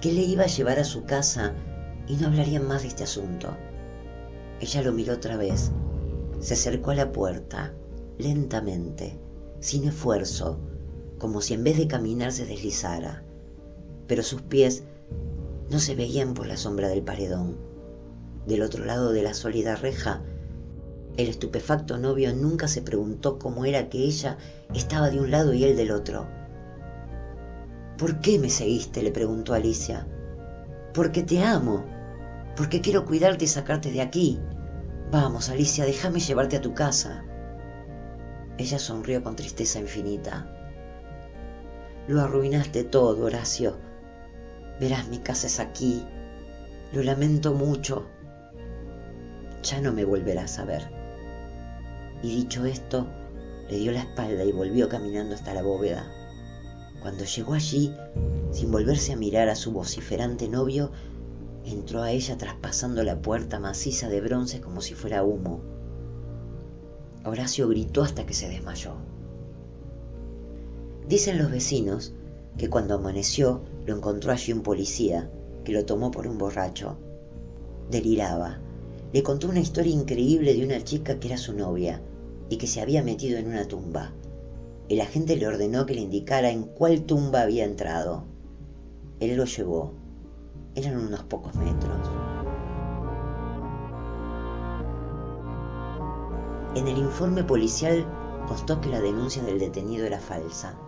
que 0.00 0.12
le 0.12 0.22
iba 0.22 0.44
a 0.44 0.48
llevar 0.48 0.78
a 0.78 0.84
su 0.84 1.04
casa 1.04 1.54
y 2.06 2.16
no 2.16 2.28
hablarían 2.28 2.66
más 2.66 2.82
de 2.82 2.88
este 2.88 3.04
asunto. 3.04 3.56
Ella 4.60 4.82
lo 4.82 4.92
miró 4.92 5.14
otra 5.14 5.36
vez, 5.36 5.70
se 6.40 6.54
acercó 6.54 6.90
a 6.90 6.94
la 6.94 7.12
puerta, 7.12 7.72
lentamente, 8.18 9.18
sin 9.60 9.86
esfuerzo, 9.88 10.58
como 11.18 11.40
si 11.40 11.54
en 11.54 11.64
vez 11.64 11.76
de 11.76 11.88
caminar 11.88 12.32
se 12.32 12.46
deslizara, 12.46 13.22
pero 14.06 14.22
sus 14.22 14.42
pies 14.42 14.84
no 15.70 15.78
se 15.78 15.94
veían 15.94 16.34
por 16.34 16.46
la 16.46 16.56
sombra 16.56 16.88
del 16.88 17.02
paredón. 17.02 17.67
Del 18.48 18.62
otro 18.62 18.84
lado 18.84 19.12
de 19.12 19.22
la 19.22 19.34
sólida 19.34 19.76
reja 19.76 20.22
el 21.18 21.26
estupefacto 21.26 21.98
novio 21.98 22.32
nunca 22.32 22.68
se 22.68 22.80
preguntó 22.80 23.40
cómo 23.40 23.64
era 23.64 23.88
que 23.88 23.98
ella 23.98 24.38
estaba 24.72 25.10
de 25.10 25.18
un 25.18 25.32
lado 25.32 25.52
y 25.52 25.64
él 25.64 25.76
del 25.76 25.90
otro. 25.90 26.28
¿Por 27.98 28.20
qué 28.20 28.38
me 28.38 28.48
seguiste? 28.48 29.02
le 29.02 29.10
preguntó 29.10 29.52
Alicia. 29.52 30.06
Porque 30.94 31.24
te 31.24 31.42
amo, 31.42 31.84
porque 32.56 32.80
quiero 32.80 33.04
cuidarte 33.04 33.46
y 33.46 33.48
sacarte 33.48 33.90
de 33.90 34.00
aquí. 34.00 34.38
Vamos, 35.10 35.48
Alicia, 35.48 35.84
déjame 35.84 36.20
llevarte 36.20 36.56
a 36.56 36.60
tu 36.60 36.72
casa. 36.72 37.24
Ella 38.56 38.78
sonrió 38.78 39.20
con 39.24 39.34
tristeza 39.34 39.80
infinita. 39.80 40.46
Lo 42.06 42.20
arruinaste 42.20 42.84
todo, 42.84 43.26
Horacio. 43.26 43.76
Verás, 44.78 45.08
mi 45.08 45.18
casa 45.18 45.48
es 45.48 45.58
aquí. 45.58 46.06
Lo 46.92 47.02
lamento 47.02 47.54
mucho. 47.54 48.06
Ya 49.62 49.80
no 49.80 49.92
me 49.92 50.04
volverás 50.04 50.58
a 50.58 50.64
ver. 50.64 50.82
Y 52.22 52.34
dicho 52.34 52.64
esto, 52.64 53.06
le 53.68 53.78
dio 53.78 53.92
la 53.92 54.00
espalda 54.00 54.44
y 54.44 54.52
volvió 54.52 54.88
caminando 54.88 55.34
hasta 55.34 55.54
la 55.54 55.62
bóveda. 55.62 56.06
Cuando 57.00 57.24
llegó 57.24 57.54
allí, 57.54 57.94
sin 58.50 58.70
volverse 58.70 59.12
a 59.12 59.16
mirar 59.16 59.48
a 59.48 59.54
su 59.54 59.72
vociferante 59.72 60.48
novio, 60.48 60.90
entró 61.64 62.02
a 62.02 62.10
ella 62.10 62.36
traspasando 62.36 63.02
la 63.04 63.20
puerta 63.20 63.60
maciza 63.60 64.08
de 64.08 64.20
bronce 64.20 64.60
como 64.60 64.80
si 64.80 64.94
fuera 64.94 65.22
humo. 65.22 65.60
Horacio 67.24 67.68
gritó 67.68 68.02
hasta 68.02 68.26
que 68.26 68.34
se 68.34 68.48
desmayó. 68.48 68.94
Dicen 71.06 71.38
los 71.38 71.50
vecinos 71.50 72.14
que 72.56 72.68
cuando 72.68 72.94
amaneció 72.94 73.62
lo 73.86 73.96
encontró 73.96 74.32
allí 74.32 74.52
un 74.52 74.62
policía 74.62 75.30
que 75.64 75.72
lo 75.72 75.84
tomó 75.84 76.10
por 76.10 76.26
un 76.26 76.38
borracho. 76.38 76.98
Deliraba. 77.90 78.60
Le 79.12 79.22
contó 79.22 79.48
una 79.48 79.60
historia 79.60 79.92
increíble 79.92 80.54
de 80.54 80.64
una 80.64 80.84
chica 80.84 81.18
que 81.18 81.28
era 81.28 81.38
su 81.38 81.54
novia 81.54 82.02
y 82.50 82.58
que 82.58 82.66
se 82.66 82.80
había 82.80 83.02
metido 83.02 83.38
en 83.38 83.48
una 83.48 83.66
tumba. 83.66 84.12
El 84.88 85.00
agente 85.00 85.36
le 85.36 85.46
ordenó 85.46 85.86
que 85.86 85.94
le 85.94 86.00
indicara 86.02 86.50
en 86.50 86.64
cuál 86.64 87.02
tumba 87.04 87.42
había 87.42 87.64
entrado. 87.64 88.24
Él 89.20 89.36
lo 89.36 89.44
llevó. 89.44 89.94
Eran 90.74 90.98
unos 90.98 91.22
pocos 91.24 91.54
metros. 91.54 92.10
En 96.74 96.86
el 96.86 96.98
informe 96.98 97.42
policial 97.42 98.06
constó 98.46 98.80
que 98.80 98.88
la 98.90 99.00
denuncia 99.00 99.42
del 99.42 99.58
detenido 99.58 100.06
era 100.06 100.20
falsa, 100.20 100.78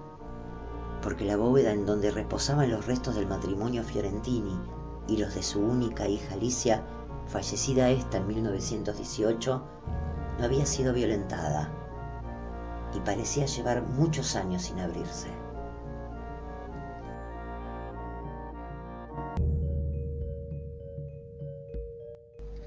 porque 1.03 1.25
la 1.25 1.37
bóveda 1.37 1.73
en 1.73 1.87
donde 1.87 2.11
reposaban 2.11 2.71
los 2.71 2.87
restos 2.87 3.15
del 3.15 3.27
matrimonio 3.27 3.83
Fiorentini 3.83 4.59
y 5.09 5.17
los 5.17 5.35
de 5.35 5.43
su 5.43 5.61
única 5.61 6.07
hija 6.07 6.35
Alicia, 6.35 6.85
fallecida 7.31 7.91
esta 7.91 8.19
en 8.19 8.27
1918, 8.27 9.63
no 10.39 10.45
había 10.45 10.67
sido 10.67 10.93
violentada 10.93 11.73
y 12.95 13.01
parecía 13.01 13.47
llevar 13.47 13.83
muchos 13.83 14.35
años 14.35 14.63
sin 14.63 14.81
abrirse. 14.81 15.29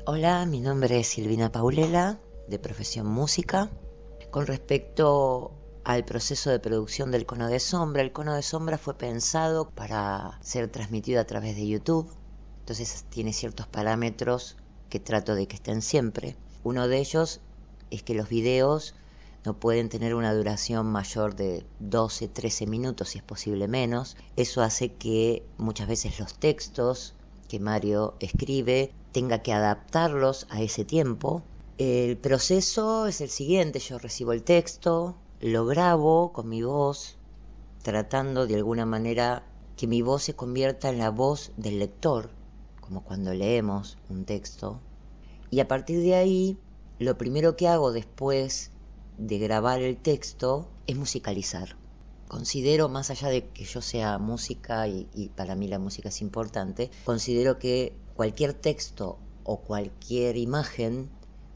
Hola, 0.06 0.46
mi 0.46 0.62
nombre 0.62 1.00
es 1.00 1.08
Silvina 1.08 1.52
Paulela, 1.52 2.20
de 2.48 2.60
profesión 2.60 3.08
música. 3.08 3.70
Con 4.32 4.48
respecto 4.48 5.52
al 5.84 6.06
proceso 6.06 6.50
de 6.50 6.60
producción 6.60 7.12
del 7.12 7.26
cono 7.26 7.48
de 7.48 7.60
sombra, 7.60 8.02
el 8.02 8.12
cono 8.12 8.34
de 8.34 8.42
sombra 8.42 8.78
fue 8.78 8.98
pensado 8.98 9.70
para 9.70 10.40
ser 10.42 10.70
transmitido 10.70 11.22
a 11.22 11.26
través 11.26 11.56
de 11.56 11.68
YouTube, 11.68 12.12
entonces 12.64 13.04
tiene 13.10 13.34
ciertos 13.34 13.68
parámetros 13.68 14.56
que 14.88 15.02
trato 15.02 15.36
de 15.36 15.48
que 15.50 15.58
estén 15.58 15.82
siempre. 15.82 16.38
Uno 16.64 16.88
de 16.88 17.00
ellos 17.00 17.42
es 17.92 18.04
que 18.04 18.14
los 18.14 18.30
videos 18.30 18.96
no 19.44 19.60
pueden 19.60 19.90
tener 19.90 20.16
una 20.16 20.34
duración 20.34 20.90
mayor 20.90 21.36
de 21.36 21.66
12, 21.82 22.30
13 22.30 22.66
minutos, 22.68 23.10
si 23.10 23.18
es 23.18 23.24
posible 23.24 23.68
menos. 23.68 24.16
Eso 24.38 24.62
hace 24.62 24.94
que 24.94 25.44
muchas 25.58 25.90
veces 25.90 26.22
los 26.22 26.36
textos 26.36 27.16
que 27.50 27.60
Mario 27.60 28.14
escribe 28.22 28.94
tenga 29.12 29.40
que 29.40 29.52
adaptarlos 29.52 30.48
a 30.50 30.62
ese 30.62 30.86
tiempo. 30.86 31.44
El 31.78 32.16
proceso 32.16 33.08
es 33.08 33.20
el 33.20 33.30
siguiente, 33.30 33.80
yo 33.80 34.00
recibo 34.00 34.32
el 34.32 34.44
texto, 34.44 35.18
lo 35.42 35.66
grabo 35.66 36.32
con 36.32 36.48
mi 36.48 36.64
voz, 36.64 37.18
tratando 37.82 38.48
de 38.48 38.56
alguna 38.56 38.86
manera 38.86 39.44
que 39.76 39.86
mi 39.86 40.02
voz 40.02 40.24
se 40.24 40.34
convierta 40.34 40.88
en 40.88 41.00
la 41.00 41.10
voz 41.10 41.52
del 41.58 41.80
lector, 41.80 42.30
como 42.84 43.04
cuando 43.04 43.34
leemos 43.34 43.98
un 44.10 44.26
texto. 44.26 44.82
Y 45.50 45.60
a 45.62 45.68
partir 45.68 46.02
de 46.02 46.16
ahí, 46.16 46.58
lo 47.00 47.18
primero 47.18 47.56
que 47.56 47.68
hago 47.68 47.92
después 47.92 48.72
de 49.18 49.40
grabar 49.40 49.82
el 49.82 49.98
texto 49.98 50.70
es 50.86 50.98
musicalizar. 50.98 51.78
Considero, 52.28 52.90
más 52.90 53.10
allá 53.10 53.30
de 53.30 53.48
que 53.48 53.64
yo 53.64 53.82
sea 53.82 54.18
música 54.18 54.88
y, 54.88 55.32
para 55.36 55.56
mí 55.56 55.68
la 55.68 55.80
música 55.80 56.10
es 56.10 56.22
importante, 56.22 56.90
considero 57.06 57.58
que 57.58 57.96
cualquier 58.16 58.54
texto 58.54 59.18
o 59.44 59.58
cualquier 59.58 60.36
imagen 60.38 61.10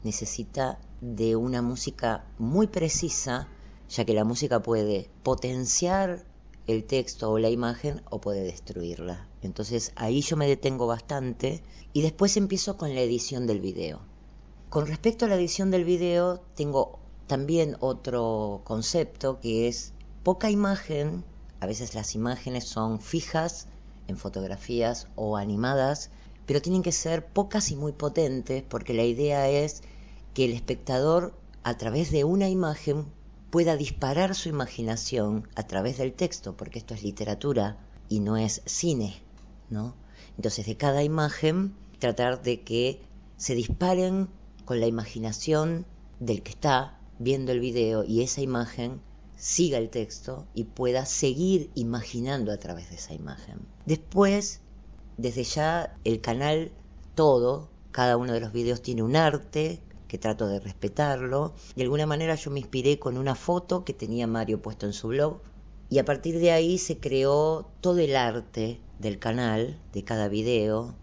necesita 0.04 0.78
de 1.00 1.36
una 1.36 1.62
música 1.62 2.24
muy 2.38 2.68
precisa, 2.68 3.48
ya 3.90 4.04
que 4.04 4.14
la 4.14 4.24
música 4.24 4.62
puede 4.62 5.10
potenciar 5.22 6.24
el 6.66 6.84
texto 6.84 7.30
o 7.30 7.38
la 7.38 7.50
imagen 7.50 8.02
o 8.10 8.20
puede 8.20 8.42
destruirla. 8.42 9.27
Entonces 9.42 9.92
ahí 9.96 10.20
yo 10.20 10.36
me 10.36 10.48
detengo 10.48 10.86
bastante 10.86 11.62
y 11.92 12.02
después 12.02 12.36
empiezo 12.36 12.76
con 12.76 12.94
la 12.94 13.00
edición 13.00 13.46
del 13.46 13.60
video. 13.60 14.00
Con 14.68 14.86
respecto 14.86 15.24
a 15.24 15.28
la 15.28 15.36
edición 15.36 15.70
del 15.70 15.84
video, 15.84 16.40
tengo 16.54 16.98
también 17.26 17.76
otro 17.80 18.62
concepto 18.64 19.40
que 19.40 19.68
es 19.68 19.92
poca 20.22 20.50
imagen, 20.50 21.24
a 21.60 21.66
veces 21.66 21.94
las 21.94 22.14
imágenes 22.14 22.64
son 22.64 23.00
fijas 23.00 23.68
en 24.08 24.16
fotografías 24.16 25.06
o 25.14 25.36
animadas, 25.36 26.10
pero 26.46 26.62
tienen 26.62 26.82
que 26.82 26.92
ser 26.92 27.26
pocas 27.26 27.70
y 27.70 27.76
muy 27.76 27.92
potentes 27.92 28.62
porque 28.68 28.94
la 28.94 29.04
idea 29.04 29.48
es 29.48 29.82
que 30.34 30.46
el 30.46 30.52
espectador 30.52 31.34
a 31.62 31.76
través 31.76 32.10
de 32.10 32.24
una 32.24 32.48
imagen 32.48 33.06
pueda 33.50 33.76
disparar 33.76 34.34
su 34.34 34.48
imaginación 34.48 35.48
a 35.54 35.66
través 35.66 35.98
del 35.98 36.12
texto, 36.12 36.56
porque 36.56 36.78
esto 36.78 36.94
es 36.94 37.02
literatura 37.02 37.78
y 38.08 38.20
no 38.20 38.36
es 38.36 38.62
cine, 38.66 39.22
¿no? 39.70 39.94
Entonces 40.36 40.66
de 40.66 40.76
cada 40.76 41.02
imagen 41.02 41.74
tratar 41.98 42.42
de 42.42 42.62
que 42.62 43.00
se 43.36 43.54
disparen 43.54 44.28
con 44.64 44.80
la 44.80 44.86
imaginación 44.86 45.86
del 46.20 46.42
que 46.42 46.50
está 46.50 46.98
viendo 47.18 47.52
el 47.52 47.60
video 47.60 48.04
y 48.04 48.22
esa 48.22 48.40
imagen 48.40 49.00
siga 49.36 49.78
el 49.78 49.90
texto 49.90 50.46
y 50.54 50.64
pueda 50.64 51.06
seguir 51.06 51.70
imaginando 51.74 52.52
a 52.52 52.58
través 52.58 52.90
de 52.90 52.96
esa 52.96 53.14
imagen. 53.14 53.58
Después 53.86 54.60
desde 55.18 55.42
ya 55.44 55.96
el 56.04 56.20
canal 56.20 56.70
todo, 57.14 57.68
cada 57.90 58.16
uno 58.16 58.32
de 58.32 58.40
los 58.40 58.52
videos 58.52 58.82
tiene 58.82 59.02
un 59.02 59.16
arte 59.16 59.80
que 60.06 60.16
trato 60.16 60.46
de 60.46 60.60
respetarlo. 60.60 61.54
De 61.76 61.82
alguna 61.82 62.06
manera 62.06 62.36
yo 62.36 62.50
me 62.50 62.60
inspiré 62.60 62.98
con 62.98 63.18
una 63.18 63.34
foto 63.34 63.84
que 63.84 63.92
tenía 63.92 64.26
Mario 64.26 64.62
puesto 64.62 64.86
en 64.86 64.92
su 64.92 65.08
blog 65.08 65.40
y 65.90 65.98
a 65.98 66.04
partir 66.04 66.38
de 66.38 66.52
ahí 66.52 66.78
se 66.78 66.98
creó 66.98 67.68
todo 67.80 67.98
el 67.98 68.14
arte 68.14 68.80
del 68.98 69.18
canal, 69.18 69.80
de 69.92 70.04
cada 70.04 70.28
video, 70.28 70.94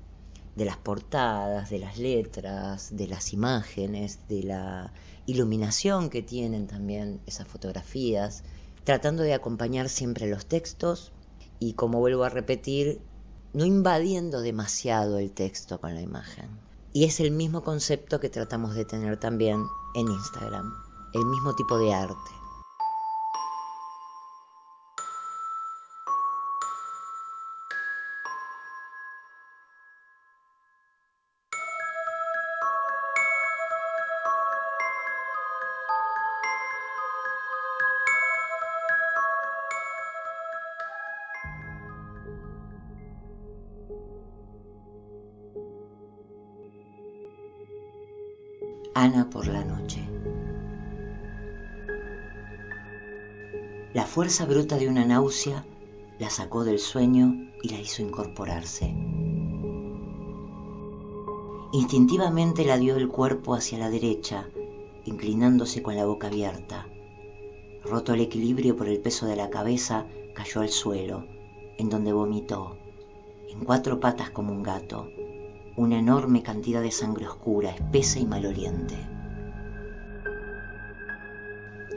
de 0.56 0.66
las 0.66 0.78
portadas, 0.78 1.70
de 1.70 1.80
las 1.80 1.98
letras, 1.98 2.96
de 2.96 3.08
las 3.08 3.34
imágenes, 3.34 4.20
de 4.30 4.44
la 4.44 4.94
iluminación 5.26 6.10
que 6.10 6.22
tienen 6.22 6.68
también 6.68 7.20
esas 7.26 7.48
fotografías, 7.48 8.44
tratando 8.84 9.24
de 9.24 9.34
acompañar 9.34 9.90
siempre 9.90 10.30
los 10.30 10.46
textos 10.46 11.12
y 11.60 11.74
como 11.74 12.00
vuelvo 12.00 12.24
a 12.24 12.30
repetir, 12.30 13.02
no 13.54 13.66
invadiendo 13.66 14.42
demasiado 14.42 15.18
el 15.18 15.32
texto 15.32 15.80
con 15.80 15.96
la 15.96 16.02
imagen. 16.02 16.50
Y 16.94 17.04
es 17.04 17.20
el 17.20 17.32
mismo 17.32 17.64
concepto 17.64 18.20
que 18.20 18.30
tratamos 18.30 18.76
de 18.76 18.86
tener 18.86 19.18
también 19.18 19.66
en 19.96 20.08
Instagram, 20.08 20.74
el 21.14 21.26
mismo 21.26 21.54
tipo 21.56 21.78
de 21.78 21.94
arte. 21.94 22.45
Fuerza 54.26 54.46
bruta 54.48 54.78
de 54.80 54.90
una 54.90 55.06
náusea 55.06 55.64
la 56.18 56.32
sacó 56.32 56.64
del 56.64 56.80
sueño 56.80 57.52
y 57.62 57.70
la 57.70 57.80
hizo 57.80 58.02
incorporarse. 58.02 58.92
Instintivamente 61.72 62.66
la 62.66 62.78
dio 62.78 62.96
el 62.96 63.08
cuerpo 63.08 63.54
hacia 63.54 63.78
la 63.78 63.92
derecha, 63.92 64.50
inclinándose 65.06 65.84
con 65.84 65.96
la 65.96 66.08
boca 66.08 66.26
abierta. 66.26 66.88
Roto 67.84 68.16
el 68.16 68.22
equilibrio 68.22 68.76
por 68.76 68.88
el 68.88 69.00
peso 69.00 69.28
de 69.28 69.36
la 69.36 69.52
cabeza, 69.52 70.08
cayó 70.34 70.62
al 70.62 70.70
suelo, 70.70 71.28
en 71.78 71.92
donde 71.92 72.12
vomitó, 72.12 72.80
en 73.48 73.64
cuatro 73.64 74.00
patas 74.00 74.32
como 74.32 74.54
un 74.54 74.64
gato, 74.64 75.08
una 75.76 76.00
enorme 76.00 76.42
cantidad 76.42 76.82
de 76.82 76.90
sangre 76.90 77.28
oscura, 77.28 77.70
espesa 77.70 78.18
y 78.18 78.26
maloliente. 78.26 78.96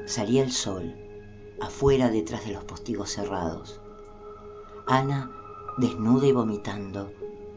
Salía 0.05 0.43
el 0.43 0.53
sol, 0.53 1.08
afuera 1.61 2.11
detrás 2.11 2.47
de 2.47 2.53
los 2.53 2.65
postigos 2.65 3.11
cerrados. 3.11 3.81
Ana, 4.87 5.31
desnuda 5.77 6.27
y 6.27 6.33
vomitando, 6.33 7.13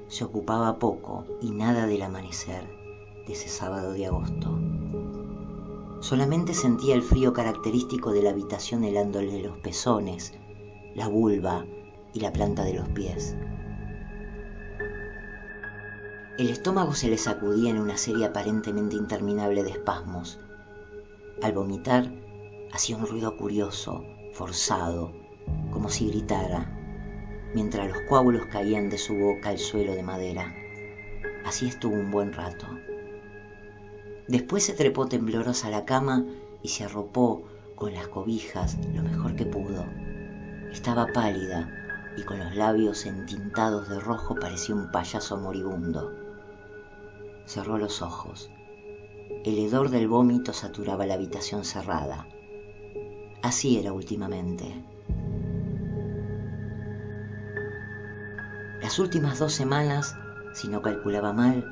se 0.08 0.24
ocupaba 0.24 0.80
poco 0.80 1.26
y 1.42 1.52
nada 1.52 1.88
del 1.88 2.02
amanecer 2.02 2.68
de 3.26 3.34
ese 3.34 3.48
sábado 3.48 3.94
de 3.94 4.08
agosto. 4.08 4.60
Solamente 6.02 6.54
sentía 6.54 6.96
el 6.96 7.04
frío 7.04 7.32
característico 7.32 8.12
de 8.12 8.24
la 8.24 8.32
habitación 8.32 8.84
helándole 8.84 9.42
los 9.42 9.58
pezones, 9.60 10.34
la 10.96 11.08
vulva 11.08 11.66
y 12.14 12.20
la 12.20 12.34
planta 12.34 12.64
de 12.64 12.74
los 12.74 12.90
pies. 12.90 13.36
El 16.38 16.50
estómago 16.50 16.96
se 16.96 17.08
le 17.08 17.18
sacudía 17.18 17.70
en 17.70 17.80
una 17.80 17.98
serie 17.98 18.26
aparentemente 18.26 18.96
interminable 18.96 19.64
de 19.64 19.70
espasmos. 19.70 20.40
Al 21.44 21.54
vomitar, 21.54 22.12
hacía 22.74 22.98
un 22.98 23.08
ruido 23.08 23.38
curioso, 23.38 24.04
forzado, 24.34 25.12
como 25.72 25.90
si 25.90 26.10
gritara, 26.10 26.72
mientras 27.54 27.90
los 27.90 28.02
coágulos 28.08 28.46
caían 28.48 28.90
de 28.90 28.98
su 28.98 29.16
boca 29.16 29.50
al 29.50 29.58
suelo 29.58 29.94
de 29.94 30.04
madera. 30.04 30.56
Así 31.46 31.68
estuvo 31.68 31.96
un 31.96 32.12
buen 32.12 32.34
rato. 32.34 32.68
Después 34.28 34.66
se 34.66 34.74
trepó 34.74 35.08
temblorosa 35.08 35.68
a 35.68 35.72
la 35.72 35.86
cama 35.86 36.26
y 36.64 36.70
se 36.70 36.86
arropó 36.86 37.44
con 37.76 37.94
las 37.94 38.08
cobijas 38.08 38.78
lo 38.94 39.04
mejor 39.04 39.36
que 39.36 39.46
pudo. 39.46 39.86
Estaba 40.72 41.08
pálida 41.08 41.70
y 42.18 42.24
con 42.24 42.40
los 42.40 42.56
labios 42.56 43.06
entintados 43.06 43.90
de 43.90 44.00
rojo 44.00 44.36
parecía 44.36 44.76
un 44.76 44.92
payaso 44.92 45.38
moribundo. 45.38 46.12
Cerró 47.46 47.78
los 47.78 48.02
ojos. 48.02 48.50
El 49.44 49.58
hedor 49.58 49.90
del 49.90 50.08
vómito 50.08 50.54
saturaba 50.54 51.06
la 51.06 51.16
habitación 51.16 51.66
cerrada. 51.66 52.28
Así 53.42 53.80
era 53.80 53.92
últimamente. 53.92 54.66
Las 58.82 59.00
últimas 59.00 59.40
dos 59.40 59.54
semanas, 59.54 60.16
si 60.54 60.68
no 60.68 60.82
calculaba 60.82 61.34
mal, 61.34 61.66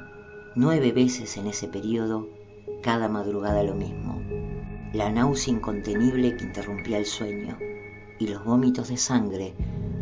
nueve 0.55 0.91
veces 0.91 1.37
en 1.37 1.47
ese 1.47 1.67
periodo, 1.67 2.27
cada 2.81 3.07
madrugada 3.07 3.63
lo 3.63 3.75
mismo. 3.75 4.21
La 4.93 5.11
náusea 5.11 5.53
incontenible 5.53 6.35
que 6.35 6.45
interrumpía 6.45 6.97
el 6.97 7.05
sueño 7.05 7.57
y 8.19 8.27
los 8.27 8.43
vómitos 8.43 8.89
de 8.89 8.97
sangre 8.97 9.53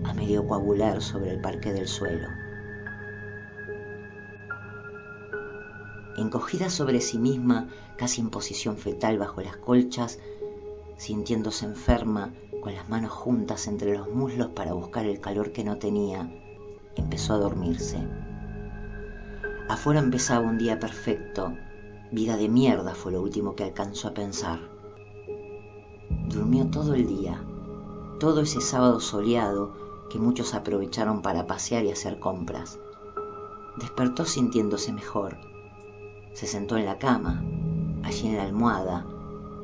a 0.05 0.13
medio 0.13 0.47
coagular 0.47 1.01
sobre 1.01 1.31
el 1.31 1.41
parque 1.41 1.73
del 1.73 1.87
suelo. 1.87 2.29
Encogida 6.17 6.69
sobre 6.69 7.01
sí 7.01 7.19
misma, 7.19 7.67
casi 7.97 8.21
en 8.21 8.29
posición 8.29 8.77
fetal 8.77 9.19
bajo 9.19 9.41
las 9.41 9.57
colchas, 9.57 10.19
sintiéndose 10.97 11.65
enferma, 11.65 12.33
con 12.61 12.73
las 12.73 12.89
manos 12.89 13.11
juntas 13.11 13.67
entre 13.67 13.97
los 13.97 14.09
muslos 14.09 14.49
para 14.49 14.73
buscar 14.73 15.05
el 15.05 15.21
calor 15.21 15.51
que 15.51 15.63
no 15.63 15.77
tenía, 15.77 16.29
empezó 16.95 17.33
a 17.33 17.37
dormirse. 17.37 18.05
Afuera 19.69 19.99
empezaba 19.99 20.47
un 20.47 20.57
día 20.57 20.79
perfecto, 20.79 21.53
vida 22.11 22.37
de 22.37 22.49
mierda 22.49 22.95
fue 22.95 23.11
lo 23.11 23.21
último 23.21 23.55
que 23.55 23.63
alcanzó 23.63 24.09
a 24.09 24.13
pensar. 24.13 24.59
Durmió 26.27 26.67
todo 26.67 26.93
el 26.93 27.07
día, 27.07 27.41
todo 28.19 28.41
ese 28.41 28.61
sábado 28.61 28.99
soleado 28.99 29.73
que 30.09 30.19
muchos 30.19 30.53
aprovecharon 30.53 31.21
para 31.21 31.47
pasear 31.47 31.85
y 31.85 31.91
hacer 31.91 32.19
compras. 32.19 32.79
Despertó 33.77 34.25
sintiéndose 34.25 34.91
mejor. 34.91 35.37
Se 36.33 36.47
sentó 36.47 36.77
en 36.77 36.85
la 36.85 36.97
cama, 36.97 37.43
allí 38.03 38.27
en 38.27 38.37
la 38.37 38.43
almohada, 38.43 39.05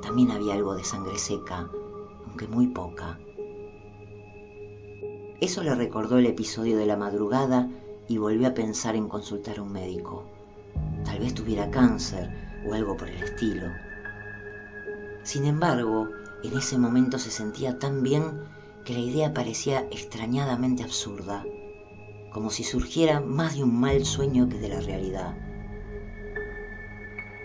también 0.04 0.32
había 0.32 0.54
algo 0.54 0.76
de 0.76 0.84
sangre 0.84 1.18
seca, 1.18 1.70
aunque 2.28 2.48
muy 2.48 2.68
poca. 2.68 3.18
Eso 5.40 5.64
le 5.64 5.74
recordó 5.76 6.18
el 6.18 6.26
episodio 6.26 6.78
de 6.78 6.86
la 6.86 6.98
madrugada 6.98 7.70
y 8.10 8.18
volvió 8.18 8.50
a 8.50 8.54
pensar 8.54 8.96
en 8.96 9.08
consultar 9.08 9.60
a 9.60 9.62
un 9.62 9.72
médico. 9.72 10.26
Tal 11.06 11.20
vez 11.20 11.34
tuviera 11.34 11.72
cáncer 11.72 12.30
o 12.68 12.74
algo 12.74 12.98
por 12.98 13.10
el 13.10 13.24
estilo. 13.24 13.68
Sin 15.24 15.46
embargo, 15.46 16.10
en 16.44 16.58
ese 16.58 16.78
momento 16.78 17.18
se 17.18 17.32
sentía 17.32 17.80
tan 17.80 18.04
bien 18.04 18.44
que 18.84 18.94
la 18.94 19.00
idea 19.00 19.34
parecía 19.34 19.88
extrañadamente 19.90 20.84
absurda, 20.84 21.46
como 22.34 22.50
si 22.50 22.64
surgiera 22.64 23.22
más 23.22 23.56
de 23.56 23.64
un 23.64 23.80
mal 23.80 24.04
sueño 24.06 24.50
que 24.50 24.58
de 24.58 24.68
la 24.68 24.82
realidad. 24.82 25.38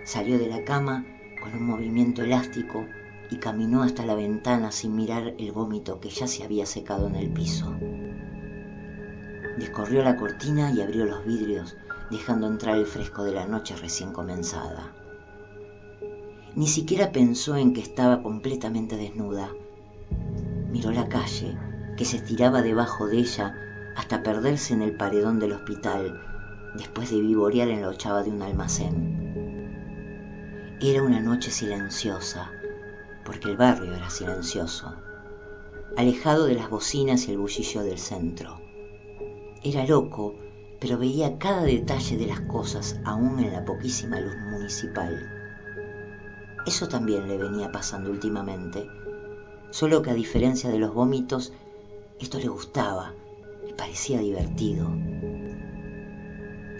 Salió 0.04 0.38
de 0.38 0.48
la 0.48 0.64
cama 0.64 1.04
con 1.40 1.54
un 1.54 1.66
movimiento 1.66 2.22
elástico 2.22 2.86
y 3.30 3.36
caminó 3.36 3.82
hasta 3.82 4.04
la 4.06 4.14
ventana 4.14 4.70
sin 4.72 4.94
mirar 4.96 5.34
el 5.38 5.52
vómito 5.52 6.00
que 6.00 6.10
ya 6.10 6.26
se 6.26 6.44
había 6.44 6.66
secado 6.66 7.06
en 7.06 7.16
el 7.16 7.30
piso. 7.30 7.74
Descorrió 9.58 10.02
la 10.02 10.16
cortina 10.16 10.72
y 10.72 10.80
abrió 10.80 11.04
los 11.04 11.24
vidrios, 11.26 11.76
dejando 12.10 12.46
entrar 12.46 12.76
el 12.76 12.86
fresco 12.86 13.24
de 13.24 13.32
la 13.32 13.46
noche 13.46 13.76
recién 13.76 14.12
comenzada. 14.12 14.94
Ni 16.54 16.66
siquiera 16.66 17.12
pensó 17.12 17.56
en 17.56 17.72
que 17.72 17.80
estaba 17.80 18.22
completamente 18.22 18.96
desnuda. 18.96 19.50
Miró 20.70 20.90
la 20.90 21.08
calle, 21.08 21.56
que 21.96 22.04
se 22.04 22.16
estiraba 22.18 22.62
debajo 22.62 23.06
de 23.06 23.18
ella 23.18 23.54
hasta 23.96 24.22
perderse 24.22 24.74
en 24.74 24.82
el 24.82 24.96
paredón 24.96 25.40
del 25.40 25.52
hospital, 25.52 26.20
después 26.76 27.10
de 27.10 27.20
vivorear 27.20 27.68
en 27.68 27.82
la 27.82 27.88
ochava 27.88 28.22
de 28.22 28.30
un 28.30 28.42
almacén. 28.42 29.17
Era 30.80 31.02
una 31.02 31.18
noche 31.18 31.50
silenciosa, 31.50 32.52
porque 33.24 33.50
el 33.50 33.56
barrio 33.56 33.96
era 33.96 34.08
silencioso, 34.10 34.94
alejado 35.96 36.44
de 36.44 36.54
las 36.54 36.70
bocinas 36.70 37.26
y 37.26 37.32
el 37.32 37.38
bullillo 37.38 37.82
del 37.82 37.98
centro. 37.98 38.60
Era 39.64 39.84
loco, 39.84 40.36
pero 40.78 40.96
veía 40.96 41.36
cada 41.36 41.62
detalle 41.62 42.16
de 42.16 42.26
las 42.26 42.38
cosas 42.42 43.00
aún 43.04 43.40
en 43.40 43.54
la 43.54 43.64
poquísima 43.64 44.20
luz 44.20 44.36
municipal. 44.36 45.28
Eso 46.64 46.86
también 46.86 47.26
le 47.26 47.38
venía 47.38 47.72
pasando 47.72 48.12
últimamente, 48.12 48.88
solo 49.70 50.00
que 50.00 50.12
a 50.12 50.14
diferencia 50.14 50.70
de 50.70 50.78
los 50.78 50.94
vómitos, 50.94 51.52
esto 52.20 52.38
le 52.38 52.46
gustaba, 52.46 53.14
le 53.66 53.74
parecía 53.74 54.20
divertido. 54.20 54.86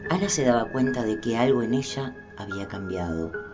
Ana 0.09 0.29
se 0.29 0.45
daba 0.45 0.71
cuenta 0.71 1.03
de 1.03 1.21
que 1.21 1.37
algo 1.37 1.63
en 1.63 1.75
ella 1.75 2.15
había 2.37 2.69
cambiado 2.69 3.48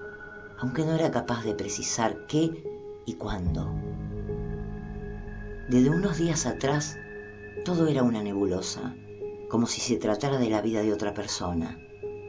aunque 0.58 0.84
no 0.84 0.92
era 0.94 1.10
capaz 1.10 1.44
de 1.44 1.54
precisar 1.54 2.26
qué 2.26 2.64
y 3.06 3.14
cuándo. 3.14 3.72
Desde 5.68 5.90
unos 5.90 6.18
días 6.18 6.46
atrás, 6.46 6.96
todo 7.64 7.86
era 7.86 8.02
una 8.02 8.22
nebulosa, 8.22 8.94
como 9.48 9.66
si 9.66 9.80
se 9.80 9.96
tratara 9.96 10.38
de 10.38 10.50
la 10.50 10.60
vida 10.60 10.82
de 10.82 10.92
otra 10.92 11.14
persona. 11.14 11.78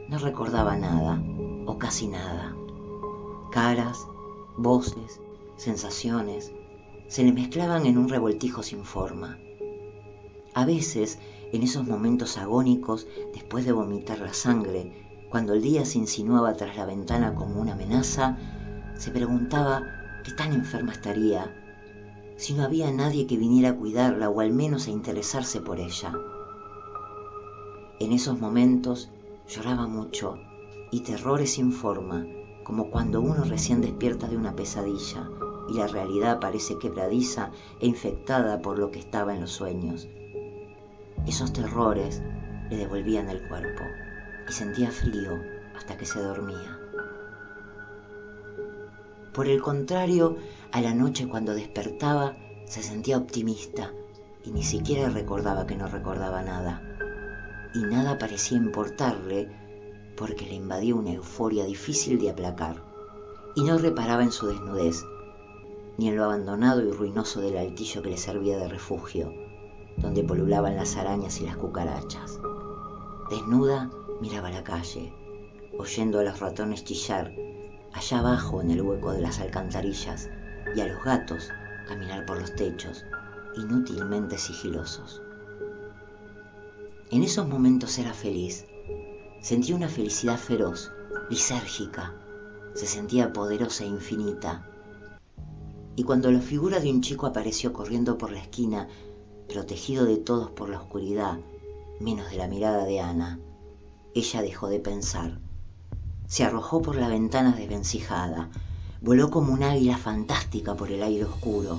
No 0.08 0.18
recordaba 0.18 0.76
nada, 0.76 1.22
o 1.66 1.78
casi 1.78 2.08
nada. 2.08 2.56
Caras, 3.50 4.06
voces, 4.56 5.20
sensaciones, 5.56 6.52
se 7.08 7.24
le 7.24 7.32
mezclaban 7.32 7.86
en 7.86 7.98
un 7.98 8.08
revoltijo 8.08 8.62
sin 8.62 8.84
forma. 8.84 9.38
A 10.54 10.64
veces, 10.64 11.18
en 11.52 11.62
esos 11.62 11.86
momentos 11.86 12.38
agónicos, 12.38 13.06
después 13.34 13.64
de 13.64 13.72
vomitar 13.72 14.18
la 14.18 14.32
sangre, 14.32 15.05
cuando 15.36 15.52
el 15.52 15.60
día 15.60 15.84
se 15.84 15.98
insinuaba 15.98 16.54
tras 16.54 16.78
la 16.78 16.86
ventana 16.86 17.34
como 17.34 17.60
una 17.60 17.72
amenaza, 17.74 18.38
se 18.94 19.10
preguntaba 19.10 19.82
qué 20.24 20.32
tan 20.32 20.54
enferma 20.54 20.92
estaría, 20.92 21.54
si 22.36 22.54
no 22.54 22.64
había 22.64 22.90
nadie 22.90 23.26
que 23.26 23.36
viniera 23.36 23.68
a 23.68 23.76
cuidarla 23.76 24.30
o 24.30 24.40
al 24.40 24.50
menos 24.54 24.86
a 24.86 24.92
interesarse 24.92 25.60
por 25.60 25.78
ella. 25.78 26.14
En 28.00 28.12
esos 28.12 28.40
momentos 28.40 29.10
lloraba 29.46 29.86
mucho 29.86 30.38
y 30.90 31.00
terrores 31.00 31.52
sin 31.52 31.70
forma, 31.70 32.24
como 32.64 32.90
cuando 32.90 33.20
uno 33.20 33.44
recién 33.44 33.82
despierta 33.82 34.28
de 34.28 34.38
una 34.38 34.56
pesadilla 34.56 35.28
y 35.68 35.74
la 35.74 35.86
realidad 35.86 36.40
parece 36.40 36.78
quebradiza 36.78 37.50
e 37.78 37.86
infectada 37.86 38.62
por 38.62 38.78
lo 38.78 38.90
que 38.90 39.00
estaba 39.00 39.34
en 39.34 39.42
los 39.42 39.50
sueños. 39.50 40.08
Esos 41.26 41.52
terrores 41.52 42.22
le 42.70 42.78
devolvían 42.78 43.28
el 43.28 43.46
cuerpo 43.46 43.82
y 44.48 44.52
sentía 44.52 44.90
frío 44.90 45.40
hasta 45.76 45.96
que 45.96 46.06
se 46.06 46.20
dormía. 46.20 46.78
Por 49.32 49.48
el 49.48 49.60
contrario, 49.60 50.36
a 50.72 50.80
la 50.80 50.94
noche 50.94 51.28
cuando 51.28 51.54
despertaba 51.54 52.36
se 52.66 52.82
sentía 52.82 53.18
optimista 53.18 53.92
y 54.44 54.50
ni 54.50 54.62
siquiera 54.62 55.10
recordaba 55.10 55.66
que 55.66 55.76
no 55.76 55.88
recordaba 55.88 56.42
nada. 56.42 56.82
Y 57.74 57.80
nada 57.80 58.16
parecía 58.16 58.56
importarle 58.56 59.50
porque 60.16 60.46
le 60.46 60.54
invadía 60.54 60.94
una 60.94 61.12
euforia 61.12 61.64
difícil 61.64 62.18
de 62.18 62.30
aplacar. 62.30 62.82
Y 63.54 63.64
no 63.64 63.76
reparaba 63.78 64.22
en 64.22 64.32
su 64.32 64.46
desnudez, 64.46 65.04
ni 65.98 66.08
en 66.08 66.16
lo 66.16 66.24
abandonado 66.24 66.82
y 66.82 66.90
ruinoso 66.90 67.40
del 67.40 67.56
altillo 67.56 68.02
que 68.02 68.10
le 68.10 68.16
servía 68.16 68.56
de 68.56 68.68
refugio, 68.68 69.32
donde 69.96 70.24
polulaban 70.24 70.76
las 70.76 70.96
arañas 70.96 71.40
y 71.40 71.46
las 71.46 71.56
cucarachas. 71.56 72.38
Desnuda, 73.30 73.90
miraba 74.20 74.50
la 74.50 74.64
calle, 74.64 75.12
oyendo 75.78 76.18
a 76.18 76.24
los 76.24 76.40
ratones 76.40 76.84
chillar 76.84 77.32
allá 77.96 78.18
abajo 78.18 78.60
en 78.60 78.70
el 78.70 78.82
hueco 78.82 79.12
de 79.12 79.22
las 79.22 79.40
alcantarillas 79.40 80.28
y 80.74 80.80
a 80.80 80.86
los 80.86 81.02
gatos 81.02 81.48
caminar 81.88 82.26
por 82.26 82.38
los 82.38 82.54
techos, 82.54 83.06
inútilmente 83.56 84.36
sigilosos. 84.36 85.22
En 87.10 87.22
esos 87.22 87.48
momentos 87.48 87.98
era 87.98 88.12
feliz. 88.12 88.66
Sentía 89.40 89.76
una 89.76 89.88
felicidad 89.88 90.36
feroz, 90.36 90.92
lisérgica. 91.30 92.14
Se 92.74 92.86
sentía 92.86 93.32
poderosa 93.32 93.84
e 93.84 93.86
infinita. 93.86 94.68
Y 95.94 96.02
cuando 96.02 96.30
la 96.30 96.40
figura 96.40 96.80
de 96.80 96.90
un 96.90 97.00
chico 97.00 97.26
apareció 97.26 97.72
corriendo 97.72 98.18
por 98.18 98.30
la 98.30 98.40
esquina, 98.40 98.88
protegido 99.48 100.04
de 100.04 100.18
todos 100.18 100.50
por 100.50 100.68
la 100.68 100.82
oscuridad, 100.82 101.38
menos 102.00 102.30
de 102.30 102.36
la 102.36 102.48
mirada 102.48 102.84
de 102.84 103.00
Ana, 103.00 103.40
ella 104.20 104.40
dejó 104.40 104.68
de 104.68 104.80
pensar. 104.80 105.38
Se 106.26 106.42
arrojó 106.42 106.80
por 106.80 106.96
la 106.96 107.08
ventana 107.08 107.52
desvencijada, 107.52 108.48
voló 109.02 109.30
como 109.30 109.52
un 109.52 109.62
águila 109.62 109.98
fantástica 109.98 110.74
por 110.74 110.90
el 110.90 111.02
aire 111.02 111.26
oscuro 111.26 111.78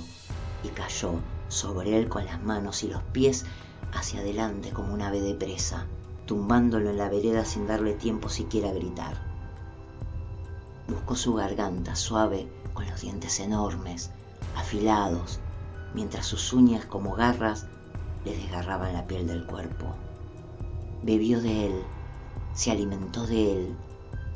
y 0.63 0.67
cayó 0.69 1.19
sobre 1.47 1.97
él 1.97 2.07
con 2.09 2.25
las 2.25 2.41
manos 2.43 2.83
y 2.83 2.89
los 2.89 3.01
pies 3.01 3.45
hacia 3.91 4.19
adelante 4.19 4.71
como 4.71 4.93
un 4.93 5.01
ave 5.01 5.19
de 5.19 5.33
presa, 5.33 5.87
tumbándolo 6.27 6.91
en 6.91 6.97
la 6.97 7.09
vereda 7.09 7.43
sin 7.43 7.65
darle 7.65 7.93
tiempo 7.93 8.29
siquiera 8.29 8.69
a 8.69 8.73
gritar. 8.73 9.17
Buscó 10.87 11.15
su 11.15 11.33
garganta 11.33 11.95
suave 11.95 12.47
con 12.73 12.87
los 12.87 13.01
dientes 13.01 13.39
enormes, 13.39 14.11
afilados, 14.55 15.39
mientras 15.95 16.27
sus 16.27 16.53
uñas 16.53 16.85
como 16.85 17.15
garras 17.15 17.65
le 18.25 18.37
desgarraban 18.37 18.93
la 18.93 19.07
piel 19.07 19.25
del 19.25 19.45
cuerpo. 19.45 19.95
Bebió 21.01 21.41
de 21.41 21.67
él, 21.67 21.83
se 22.57 22.71
alimentó 22.71 23.27
de 23.27 23.53
él, 23.53 23.75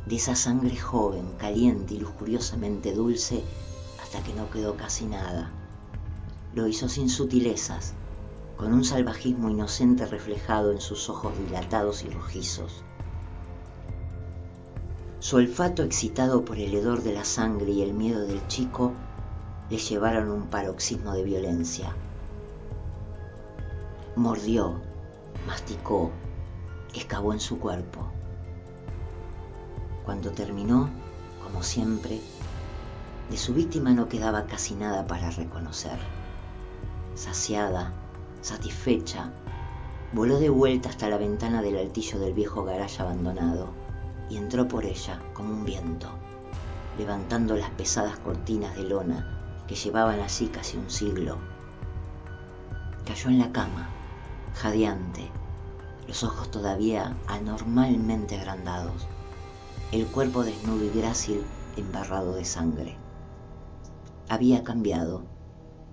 de 0.06 0.16
esa 0.16 0.36
sangre 0.36 0.78
joven, 0.78 1.26
caliente 1.40 1.96
y 1.96 2.00
lujuriosamente 2.00 2.94
dulce, 2.94 3.44
hasta 4.00 4.22
que 4.22 4.32
no 4.34 4.52
quedó 4.52 4.78
casi 4.78 5.06
nada. 5.06 5.50
Lo 6.54 6.68
hizo 6.68 6.88
sin 6.88 7.10
sutilezas, 7.10 7.94
con 8.58 8.74
un 8.74 8.84
salvajismo 8.84 9.50
inocente 9.50 10.06
reflejado 10.06 10.72
en 10.72 10.82
sus 10.82 11.10
ojos 11.10 11.34
dilatados 11.36 12.04
y 12.04 12.10
rojizos. 12.10 12.84
Su 15.18 15.38
olfato 15.38 15.82
excitado 15.82 16.46
por 16.46 16.60
el 16.60 16.76
hedor 16.76 17.02
de 17.02 17.14
la 17.14 17.26
sangre 17.26 17.72
y 17.72 17.82
el 17.82 17.96
miedo 17.96 18.22
del 18.28 18.46
chico 18.48 18.92
le 19.72 19.78
llevaron 19.80 20.30
un 20.30 20.46
paroxismo 20.46 21.14
de 21.14 21.24
violencia. 21.24 21.96
Mordió, 24.16 24.76
masticó, 25.48 26.12
excavó 26.94 27.34
en 27.34 27.40
su 27.40 27.60
cuerpo. 27.60 28.06
Cuando 30.06 30.32
terminó, 30.32 30.90
como 31.44 31.64
siempre, 31.64 32.20
de 33.30 33.38
su 33.38 33.54
víctima 33.54 33.92
no 33.92 34.10
quedaba 34.10 34.46
casi 34.46 34.76
nada 34.76 35.08
para 35.08 35.30
reconocer. 35.30 36.00
Saciada, 37.16 37.94
Satisfecha, 38.42 39.32
voló 40.14 40.40
de 40.40 40.50
vuelta 40.50 40.90
hasta 40.90 41.08
la 41.08 41.18
ventana 41.18 41.62
del 41.62 41.78
altillo 41.78 42.20
del 42.20 42.34
viejo 42.34 42.64
garaje 42.64 43.02
abandonado 43.02 43.70
y 44.30 44.38
entró 44.38 44.68
por 44.68 44.86
ella 44.86 45.22
como 45.34 45.54
un 45.54 45.64
viento, 45.64 46.10
levantando 46.98 47.56
las 47.56 47.70
pesadas 47.70 48.18
cortinas 48.20 48.76
de 48.76 48.84
lona 48.84 49.64
que 49.68 49.76
llevaban 49.76 50.20
así 50.20 50.48
casi 50.48 50.78
un 50.78 50.90
siglo. 50.90 51.38
Cayó 53.06 53.30
en 53.30 53.40
la 53.40 53.52
cama, 53.52 53.90
jadeante, 54.56 55.30
los 56.08 56.24
ojos 56.24 56.52
todavía 56.52 57.18
anormalmente 57.28 58.38
agrandados, 58.38 59.08
el 59.92 60.08
cuerpo 60.08 60.44
desnudo 60.44 60.86
y 60.86 60.90
grácil 60.90 61.44
embarrado 61.78 62.34
de 62.34 62.46
sangre. 62.46 62.98
Había 64.30 64.64
cambiado, 64.64 65.24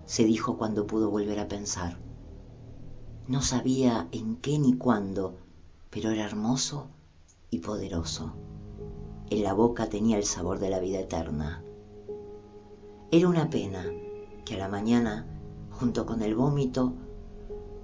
se 0.07 0.25
dijo 0.25 0.57
cuando 0.57 0.87
pudo 0.87 1.11
volver 1.11 1.41
a 1.41 1.49
pensar 1.49 1.99
no 3.29 3.43
sabía 3.43 4.09
en 4.11 4.37
qué 4.37 4.59
ni 4.59 4.73
cuándo, 4.79 5.35
pero 5.91 6.11
era 6.11 6.25
hermoso 6.25 6.87
y 7.51 7.59
poderoso. 7.59 8.33
En 9.29 9.43
la 9.43 9.53
boca 9.53 9.91
tenía 9.91 10.17
el 10.17 10.25
sabor 10.25 10.59
de 10.59 10.71
la 10.71 10.81
vida 10.81 11.01
eterna. 11.01 11.63
Era 13.11 13.29
una 13.29 13.51
pena 13.51 13.85
que 14.47 14.55
a 14.55 14.59
la 14.59 14.69
mañana, 14.69 15.27
junto 15.79 16.07
con 16.07 16.23
el 16.23 16.35
vómito, 16.35 16.95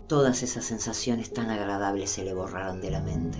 todas 0.07 0.43
esas 0.43 0.65
sensaciones 0.65 1.33
tan 1.33 1.51
agradables 1.51 2.11
se 2.11 2.25
le 2.25 2.35
borraron 2.35 2.81
de 2.81 2.91
la 2.91 3.01
mente. 3.01 3.39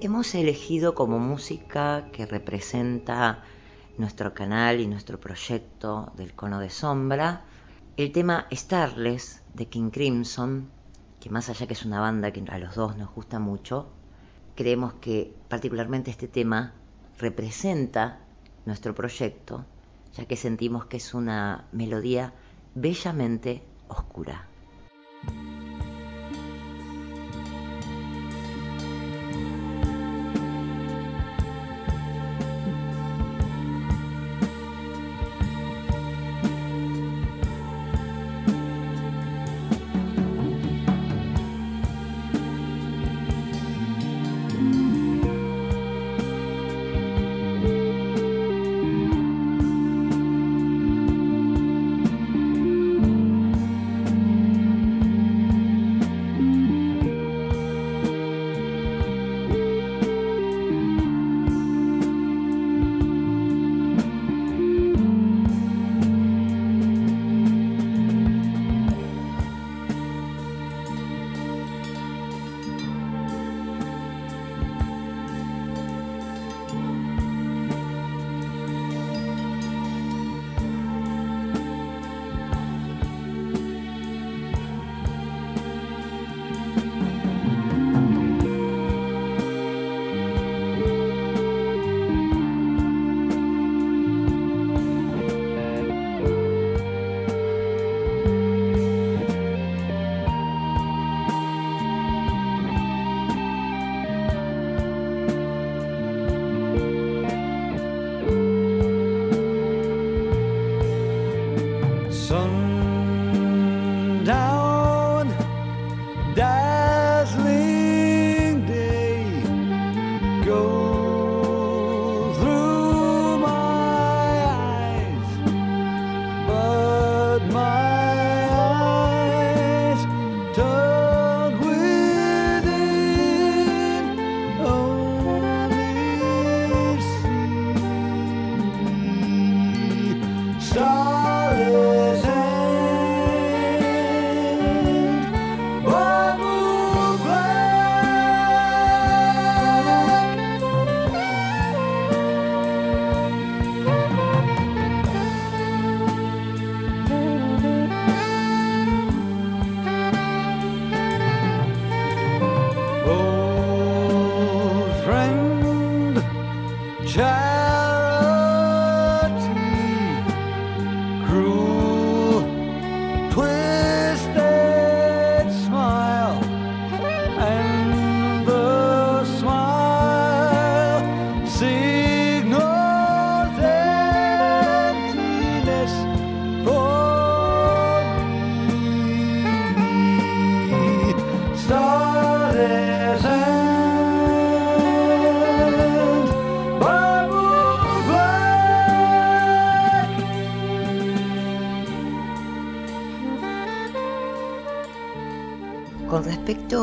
Hemos 0.00 0.34
elegido 0.34 0.94
como 0.94 1.18
música 1.18 2.10
que 2.12 2.26
representa 2.26 3.42
nuestro 3.96 4.34
canal 4.34 4.80
y 4.80 4.86
nuestro 4.86 5.18
proyecto 5.18 6.12
del 6.16 6.34
cono 6.34 6.60
de 6.60 6.68
sombra 6.68 7.44
el 7.96 8.10
tema 8.10 8.48
Starless 8.52 9.42
de 9.54 9.66
King 9.66 9.90
Crimson, 9.90 10.68
que 11.24 11.30
más 11.30 11.48
allá 11.48 11.66
que 11.66 11.72
es 11.72 11.86
una 11.86 12.00
banda 12.00 12.32
que 12.32 12.44
a 12.50 12.58
los 12.58 12.74
dos 12.74 12.98
nos 12.98 13.10
gusta 13.14 13.38
mucho, 13.38 13.88
creemos 14.54 14.92
que 15.00 15.34
particularmente 15.48 16.10
este 16.10 16.28
tema 16.28 16.74
representa 17.16 18.18
nuestro 18.66 18.94
proyecto, 18.94 19.64
ya 20.12 20.26
que 20.26 20.36
sentimos 20.36 20.84
que 20.84 20.98
es 20.98 21.14
una 21.14 21.64
melodía 21.72 22.34
bellamente 22.74 23.62
oscura. 23.88 24.48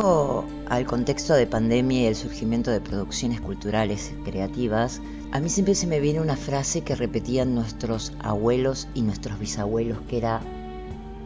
Al 0.01 0.87
contexto 0.87 1.35
de 1.35 1.45
pandemia 1.45 2.01
y 2.01 2.05
el 2.05 2.15
surgimiento 2.15 2.71
de 2.71 2.81
producciones 2.81 3.39
culturales 3.39 4.13
creativas, 4.25 4.99
a 5.31 5.39
mí 5.39 5.47
siempre 5.47 5.75
se 5.75 5.85
me 5.85 5.99
viene 5.99 6.19
una 6.19 6.35
frase 6.35 6.81
que 6.81 6.95
repetían 6.95 7.53
nuestros 7.53 8.11
abuelos 8.19 8.87
y 8.95 9.03
nuestros 9.03 9.37
bisabuelos, 9.37 9.99
que 10.09 10.17
era, 10.17 10.41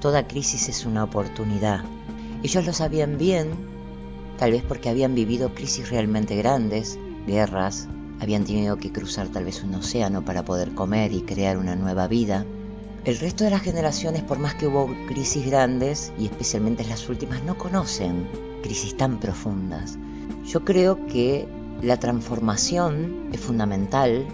toda 0.02 0.28
crisis 0.28 0.68
es 0.68 0.86
una 0.86 1.06
oportunidad. 1.06 1.86
Ellos 2.44 2.66
lo 2.66 2.74
sabían 2.74 3.18
bien, 3.18 3.52
tal 4.38 4.52
vez 4.52 4.62
porque 4.62 4.90
habían 4.90 5.16
vivido 5.16 5.56
crisis 5.56 5.90
realmente 5.90 6.36
grandes, 6.36 7.00
guerras, 7.26 7.88
habían 8.20 8.44
tenido 8.44 8.76
que 8.76 8.92
cruzar 8.92 9.30
tal 9.30 9.46
vez 9.46 9.64
un 9.64 9.74
océano 9.76 10.26
para 10.26 10.44
poder 10.44 10.74
comer 10.74 11.14
y 11.14 11.22
crear 11.22 11.58
una 11.58 11.78
nueva 11.78 12.10
vida. 12.10 12.46
El 13.06 13.20
resto 13.20 13.44
de 13.44 13.52
las 13.52 13.62
generaciones, 13.62 14.24
por 14.24 14.40
más 14.40 14.56
que 14.56 14.66
hubo 14.66 14.90
crisis 15.08 15.46
grandes, 15.46 16.12
y 16.18 16.26
especialmente 16.26 16.84
las 16.86 17.08
últimas, 17.08 17.44
no 17.44 17.56
conocen 17.56 18.28
crisis 18.64 18.98
tan 18.98 19.20
profundas. 19.20 20.00
Yo 20.44 20.66
creo 20.66 21.06
que 21.06 21.48
la 21.84 21.98
transformación 21.98 23.30
es 23.32 23.40
fundamental 23.40 24.26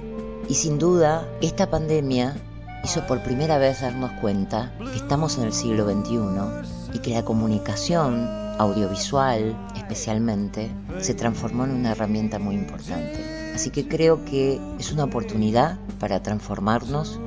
y 0.48 0.54
sin 0.54 0.80
duda 0.80 1.28
esta 1.42 1.70
pandemia 1.70 2.38
hizo 2.86 3.06
por 3.08 3.22
primera 3.24 3.58
vez 3.58 3.82
darnos 3.82 4.12
cuenta 4.22 4.74
que 4.80 4.96
estamos 4.96 5.38
en 5.38 5.44
el 5.44 5.54
siglo 5.54 5.84
XXI 5.84 6.94
y 6.94 7.00
que 7.00 7.12
la 7.12 7.26
comunicación 7.26 8.26
audiovisual 8.58 9.54
especialmente 9.76 10.72
se 11.02 11.14
transformó 11.14 11.66
en 11.66 11.72
una 11.72 11.92
herramienta 11.92 12.40
muy 12.40 12.56
importante. 12.56 13.52
Así 13.54 13.70
que 13.70 13.90
creo 13.90 14.24
que 14.24 14.62
es 14.80 14.94
una 14.94 15.04
oportunidad 15.04 15.78
para 16.00 16.24
transformarnos 16.24 17.20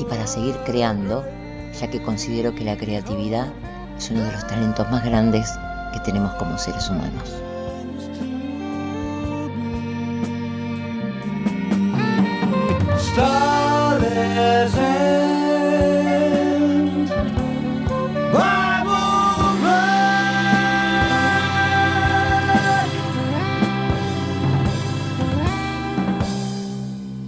y 0.00 0.04
para 0.04 0.26
seguir 0.26 0.56
creando, 0.64 1.24
ya 1.78 1.90
que 1.90 2.00
considero 2.02 2.54
que 2.54 2.64
la 2.64 2.76
creatividad 2.76 3.52
es 3.98 4.10
uno 4.10 4.22
de 4.22 4.32
los 4.32 4.46
talentos 4.46 4.90
más 4.90 5.04
grandes 5.04 5.52
que 5.92 6.00
tenemos 6.00 6.32
como 6.34 6.56
seres 6.56 6.88
humanos. 6.88 7.42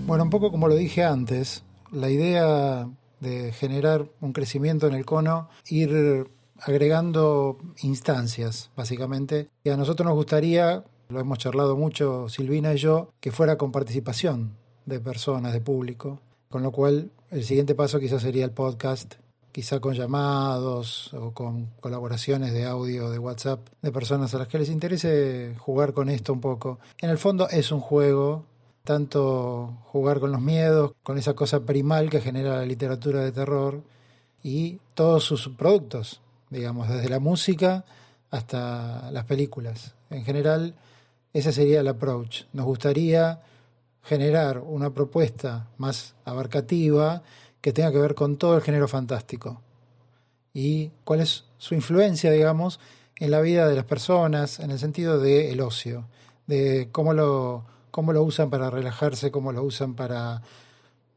Bueno, 0.07 0.25
un 0.25 0.31
poco 0.31 0.51
como 0.51 0.69
lo 0.69 0.75
dije 0.77 1.05
antes, 1.05 1.63
la 1.93 2.11
idea 2.11 2.89
de 3.21 3.53
generar 3.53 4.11
un 4.21 4.33
crecimiento 4.33 4.89
en 4.89 4.95
el 4.95 5.05
cono, 5.05 5.49
ir 5.69 6.29
agregando 6.59 7.59
instancias, 7.83 8.71
básicamente. 8.77 9.49
Y 9.63 9.71
a 9.71 9.77
nosotros 9.77 10.05
nos 10.05 10.17
gustaría, 10.17 10.85
lo 11.09 11.21
hemos 11.21 11.39
charlado 11.39 11.77
mucho 11.77 12.29
Silvina 12.29 12.75
y 12.75 12.79
yo, 12.79 13.11
que 13.21 13.31
fuera 13.31 13.57
con 13.57 13.71
participación 13.71 14.57
de 14.87 14.99
personas, 15.01 15.53
de 15.53 15.61
público. 15.61 16.21
Con 16.49 16.63
lo 16.63 16.73
cual, 16.73 17.11
el 17.31 17.45
siguiente 17.45 17.75
paso 17.75 18.01
quizás 18.01 18.23
sería 18.23 18.45
el 18.45 18.51
podcast, 18.51 19.15
quizá 19.53 19.81
con 19.81 19.95
llamados 19.95 21.13
o 21.15 21.33
con 21.33 21.67
colaboraciones 21.81 22.53
de 22.53 22.65
audio, 22.65 23.11
de 23.11 23.19
WhatsApp, 23.19 23.69
de 23.83 23.93
personas 23.93 24.35
a 24.35 24.39
las 24.39 24.49
que 24.49 24.59
les 24.59 24.71
interese 24.71 25.55
jugar 25.59 25.93
con 25.93 26.09
esto 26.09 26.33
un 26.33 26.41
poco. 26.41 26.79
En 27.01 27.11
el 27.11 27.19
fondo 27.19 27.49
es 27.49 27.71
un 27.71 27.81
juego, 27.81 28.47
tanto 28.85 29.79
jugar 29.87 30.21
con 30.21 30.33
los 30.33 30.41
miedos, 30.41 30.93
con 31.03 31.19
esa 31.19 31.35
cosa 31.35 31.61
primal 31.61 32.11
que 32.11 32.21
genera 32.21 32.57
la 32.57 32.67
literatura 32.67 33.21
de 33.21 33.33
terror 33.33 33.83
y 34.43 34.81
todos 34.95 35.25
sus 35.25 35.49
productos, 35.49 36.21
digamos, 36.51 36.89
desde 36.89 37.09
la 37.09 37.21
música 37.21 37.85
hasta 38.31 39.11
las 39.13 39.25
películas. 39.25 39.95
En 40.11 40.25
general, 40.25 40.75
ese 41.33 41.53
sería 41.53 41.81
el 41.81 41.89
approach. 41.89 42.43
Nos 42.53 42.67
gustaría 42.67 43.41
generar 44.03 44.59
una 44.59 44.91
propuesta 44.91 45.69
más 45.79 46.15
abarcativa 46.25 47.23
que 47.61 47.73
tenga 47.73 47.93
que 47.93 47.99
ver 47.99 48.15
con 48.15 48.37
todo 48.37 48.57
el 48.57 48.63
género 48.63 48.89
fantástico 48.89 49.61
y 50.53 50.91
cuál 51.05 51.21
es 51.21 51.45
su 51.59 51.75
influencia, 51.75 52.31
digamos, 52.31 52.81
en 53.17 53.31
la 53.31 53.41
vida 53.41 53.69
de 53.69 53.77
las 53.77 53.85
personas, 53.85 54.59
en 54.59 54.71
el 54.71 54.79
sentido 54.79 55.21
del 55.21 55.61
ocio, 55.61 56.07
de 56.47 56.89
cómo 56.91 57.15
lo 57.15 57.65
cómo 57.93 58.13
lo 58.13 58.25
usan 58.25 58.51
para 58.51 58.71
relajarse, 58.71 59.31
cómo 59.31 59.53
lo 59.53 59.63
usan 59.63 59.95
para 59.95 60.43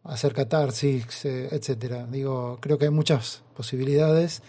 hacer 0.04 0.34
catarsis, 0.34 1.26
eh, 1.26 1.50
etcétera. 1.52 2.06
Digo, 2.06 2.60
creo 2.62 2.78
que 2.78 2.86
hay 2.86 2.92
muchas 2.92 3.42
posibilidades. 3.56 4.44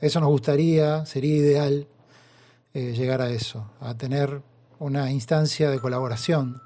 Eso 0.00 0.20
nos 0.20 0.30
gustaría, 0.30 1.04
sería 1.04 1.36
ideal 1.36 1.86
eh, 2.72 2.92
llegar 2.92 3.20
a 3.20 3.28
eso, 3.28 3.70
a 3.80 3.94
tener 3.94 4.42
una 4.78 5.10
instancia 5.10 5.70
de 5.70 5.80
colaboración 5.80 6.62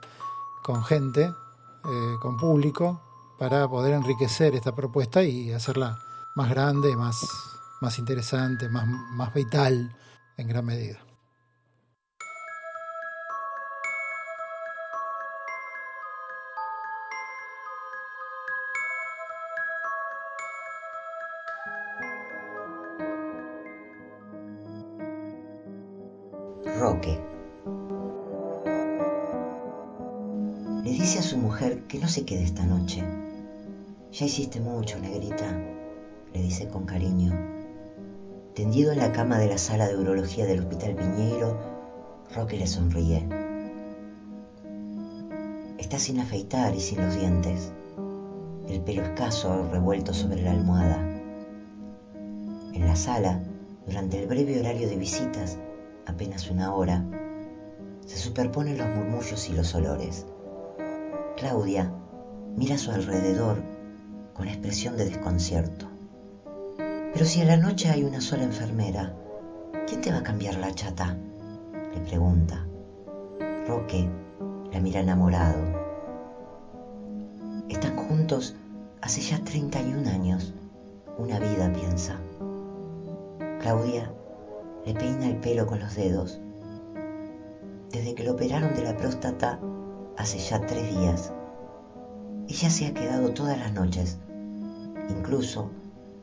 con 0.63 0.85
gente, 0.85 1.23
eh, 1.25 2.15
con 2.21 2.37
público, 2.37 3.03
para 3.39 3.67
poder 3.69 3.95
enriquecer 3.95 4.55
esta 4.55 4.75
propuesta 4.75 5.23
y 5.23 5.51
hacerla 5.53 5.99
más 6.35 6.51
grande, 6.51 6.95
más, 6.95 7.27
más 7.81 7.99
interesante, 7.99 8.69
más, 8.69 8.87
más 8.87 9.35
vital 9.35 9.97
en 10.37 10.49
gran 10.49 10.65
medida. 10.65 11.06
Le 30.83 30.91
dice 30.91 31.19
a 31.19 31.23
su 31.23 31.37
mujer 31.37 31.83
que 31.83 31.99
no 31.99 32.09
se 32.09 32.25
quede 32.25 32.45
esta 32.45 32.65
noche. 32.65 33.05
Ya 34.13 34.27
hiciste 34.27 34.61
mucho, 34.61 34.99
negrita, 34.99 35.47
le 36.33 36.43
dice 36.43 36.69
con 36.69 36.87
cariño. 36.87 37.33
Tendido 38.55 38.93
en 38.93 38.99
la 38.99 39.13
cama 39.13 39.39
de 39.39 39.49
la 39.49 39.59
sala 39.59 39.89
de 39.89 39.97
urología 39.97 40.47
del 40.47 40.61
Hospital 40.61 40.95
Piñeiro, 40.95 41.59
Roque 42.35 42.57
le 42.57 42.67
sonríe. 42.67 43.29
Está 45.79 45.99
sin 45.99 46.19
afeitar 46.21 46.75
y 46.75 46.81
sin 46.81 47.05
los 47.05 47.15
dientes, 47.15 47.73
el 48.69 48.81
pelo 48.81 49.03
escaso 49.03 49.69
revuelto 49.71 50.15
sobre 50.15 50.43
la 50.43 50.53
almohada. 50.53 50.97
En 52.73 52.87
la 52.87 52.97
sala, 52.97 53.43
durante 53.87 54.19
el 54.19 54.27
breve 54.27 54.59
horario 54.59 54.89
de 54.89 54.97
visitas, 54.97 55.59
apenas 56.07 56.51
una 56.51 56.75
hora, 56.75 57.05
se 58.07 58.17
superponen 58.17 58.79
los 58.79 58.89
murmullos 58.89 59.49
y 59.49 59.53
los 59.53 59.75
olores. 59.75 60.27
Claudia 61.37 61.93
mira 62.57 62.77
a 62.77 62.79
su 62.79 62.91
alrededor 62.91 63.63
con 64.33 64.49
expresión 64.49 64.97
de 64.97 65.07
desconcierto. 65.07 65.87
Pero 67.13 67.25
si 67.25 67.41
a 67.43 67.45
la 67.45 67.57
noche 67.57 67.91
hay 67.91 68.05
una 68.05 68.21
sola 68.21 68.45
enfermera, 68.45 69.15
¿quién 69.87 70.01
te 70.01 70.11
va 70.11 70.19
a 70.19 70.23
cambiar 70.23 70.57
la 70.57 70.73
chata? 70.73 71.17
le 71.95 72.01
pregunta. 72.03 72.67
Roque 73.67 74.09
la 74.73 74.81
mira 74.81 75.01
enamorado. 75.01 75.63
Están 77.69 77.97
juntos 77.97 78.55
hace 79.01 79.21
ya 79.21 79.43
31 79.43 80.09
años, 80.11 80.55
una 81.19 81.39
vida, 81.39 81.73
piensa. 81.73 82.17
Claudia 83.61 84.13
le 84.87 84.95
peina 84.95 85.27
el 85.27 85.37
pelo 85.39 85.67
con 85.67 85.81
los 85.81 85.97
dedos. 85.97 86.41
Desde 87.91 88.15
que 88.15 88.23
lo 88.23 88.33
operaron 88.33 88.75
de 88.75 88.85
la 88.85 88.97
próstata 88.97 89.59
hace 90.17 90.39
ya 90.39 90.61
tres 90.61 90.97
días, 90.97 91.33
ella 92.49 92.71
se 92.71 92.87
ha 92.87 92.95
quedado 92.95 93.31
todas 93.31 93.59
las 93.59 93.73
noches. 93.73 94.19
Incluso 95.11 95.71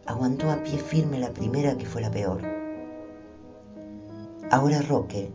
aguantó 0.06 0.50
a 0.50 0.64
pie 0.64 0.78
firme 0.78 1.20
la 1.20 1.32
primera 1.32 1.78
que 1.78 1.86
fue 1.86 2.02
la 2.02 2.10
peor. 2.10 2.42
Ahora 4.50 4.82
Roque 4.82 5.30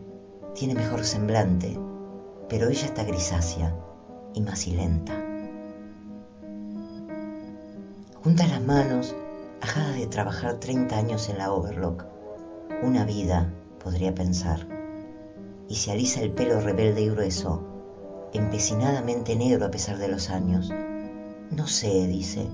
tiene 0.55 0.73
mejor 0.73 1.03
semblante, 1.03 1.79
pero 2.47 2.67
ella 2.67 2.85
está 2.85 3.03
grisácea 3.03 3.75
y 4.33 4.41
macilenta. 4.41 5.13
Junta 8.23 8.47
las 8.47 8.61
manos, 8.61 9.15
ajada 9.61 9.91
de 9.91 10.07
trabajar 10.07 10.59
30 10.59 10.97
años 10.97 11.29
en 11.29 11.37
la 11.37 11.53
Overlock 11.53 12.18
una 12.81 13.03
vida, 13.03 13.51
podría 13.83 14.15
pensar, 14.15 14.65
y 15.67 15.75
se 15.75 15.91
alisa 15.91 16.21
el 16.21 16.31
pelo 16.31 16.61
rebelde 16.61 17.01
y 17.01 17.09
grueso, 17.09 17.63
empecinadamente 18.33 19.35
negro 19.35 19.65
a 19.65 19.71
pesar 19.71 19.97
de 19.97 20.07
los 20.07 20.29
años. 20.29 20.71
No 21.51 21.67
sé, 21.67 22.07
dice, 22.07 22.47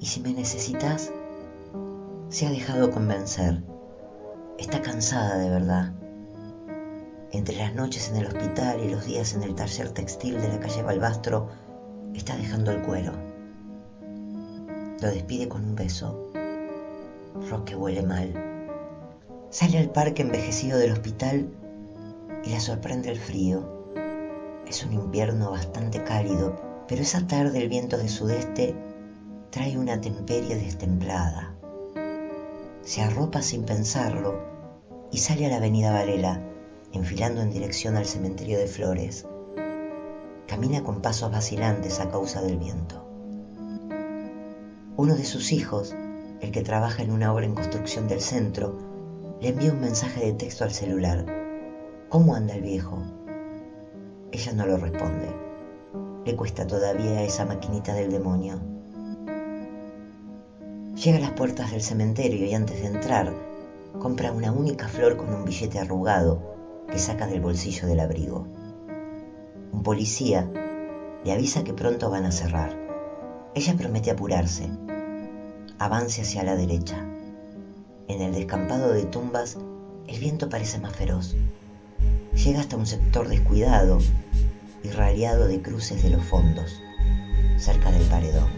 y 0.00 0.06
si 0.06 0.20
me 0.20 0.34
necesitas, 0.34 1.12
se 2.28 2.46
ha 2.46 2.50
dejado 2.50 2.90
convencer. 2.90 3.62
Está 4.58 4.82
cansada 4.82 5.38
de 5.38 5.50
verdad. 5.50 5.92
Entre 7.32 7.56
las 7.56 7.74
noches 7.74 8.10
en 8.10 8.16
el 8.16 8.26
hospital 8.26 8.80
y 8.80 8.90
los 8.90 9.04
días 9.06 9.34
en 9.34 9.42
el 9.42 9.54
taller 9.54 9.90
textil 9.90 10.40
de 10.40 10.48
la 10.48 10.60
calle 10.60 10.82
Balbastro, 10.82 11.48
está 12.14 12.36
dejando 12.36 12.70
el 12.70 12.82
cuero. 12.82 13.12
Lo 15.00 15.08
despide 15.08 15.48
con 15.48 15.64
un 15.64 15.74
beso. 15.74 16.30
Roque 17.50 17.74
huele 17.76 18.02
mal 18.02 18.45
Sale 19.50 19.78
al 19.78 19.90
parque 19.90 20.22
envejecido 20.22 20.78
del 20.78 20.92
hospital 20.92 21.48
y 22.44 22.50
la 22.50 22.60
sorprende 22.60 23.10
el 23.10 23.18
frío. 23.18 23.92
Es 24.66 24.84
un 24.84 24.92
invierno 24.92 25.52
bastante 25.52 26.02
cálido, 26.02 26.84
pero 26.88 27.02
esa 27.02 27.26
tarde 27.26 27.62
el 27.62 27.68
viento 27.68 27.96
de 27.96 28.08
sudeste 28.08 28.74
trae 29.50 29.78
una 29.78 30.00
temperie 30.00 30.56
destemplada. 30.56 31.54
Se 32.82 33.02
arropa 33.02 33.40
sin 33.42 33.64
pensarlo 33.64 34.40
y 35.12 35.18
sale 35.18 35.46
a 35.46 35.48
la 35.48 35.56
avenida 35.56 35.92
Varela, 35.92 36.42
enfilando 36.92 37.40
en 37.40 37.50
dirección 37.50 37.96
al 37.96 38.06
cementerio 38.06 38.58
de 38.58 38.66
Flores. 38.66 39.26
Camina 40.46 40.82
con 40.82 41.02
pasos 41.02 41.30
vacilantes 41.30 42.00
a 42.00 42.10
causa 42.10 42.42
del 42.42 42.58
viento. 42.58 43.04
Uno 44.96 45.14
de 45.14 45.24
sus 45.24 45.52
hijos, 45.52 45.94
el 46.40 46.50
que 46.50 46.62
trabaja 46.62 47.02
en 47.02 47.12
una 47.12 47.32
obra 47.32 47.46
en 47.46 47.54
construcción 47.54 48.08
del 48.08 48.20
centro, 48.20 48.85
le 49.40 49.50
envía 49.50 49.72
un 49.72 49.80
mensaje 49.80 50.24
de 50.24 50.32
texto 50.32 50.64
al 50.64 50.72
celular. 50.72 51.26
¿Cómo 52.08 52.34
anda 52.34 52.54
el 52.54 52.62
viejo? 52.62 53.02
Ella 54.32 54.52
no 54.54 54.66
lo 54.66 54.78
responde. 54.78 55.28
Le 56.24 56.34
cuesta 56.34 56.66
todavía 56.66 57.22
esa 57.22 57.44
maquinita 57.44 57.92
del 57.92 58.10
demonio. 58.10 58.60
Llega 60.94 61.18
a 61.18 61.20
las 61.20 61.32
puertas 61.32 61.70
del 61.70 61.82
cementerio 61.82 62.46
y 62.46 62.54
antes 62.54 62.80
de 62.80 62.86
entrar, 62.86 63.32
compra 63.98 64.32
una 64.32 64.52
única 64.52 64.88
flor 64.88 65.18
con 65.18 65.32
un 65.34 65.44
billete 65.44 65.78
arrugado 65.78 66.40
que 66.90 66.98
saca 66.98 67.26
del 67.26 67.42
bolsillo 67.42 67.86
del 67.86 68.00
abrigo. 68.00 68.46
Un 69.70 69.82
policía 69.82 70.48
le 71.24 71.32
avisa 71.32 71.62
que 71.62 71.74
pronto 71.74 72.08
van 72.08 72.24
a 72.24 72.32
cerrar. 72.32 72.74
Ella 73.54 73.74
promete 73.76 74.10
apurarse. 74.10 74.70
Avance 75.78 76.22
hacia 76.22 76.42
la 76.42 76.56
derecha. 76.56 77.15
En 78.08 78.22
el 78.22 78.32
descampado 78.32 78.92
de 78.92 79.04
tumbas, 79.04 79.58
el 80.06 80.20
viento 80.20 80.48
parece 80.48 80.78
más 80.78 80.94
feroz. 80.94 81.34
Llega 82.32 82.60
hasta 82.60 82.76
un 82.76 82.86
sector 82.86 83.26
descuidado 83.28 83.98
y 84.84 84.90
raleado 84.90 85.48
de 85.48 85.60
cruces 85.60 86.04
de 86.04 86.10
los 86.10 86.24
fondos, 86.24 86.80
cerca 87.56 87.90
del 87.90 88.06
paredón. 88.08 88.48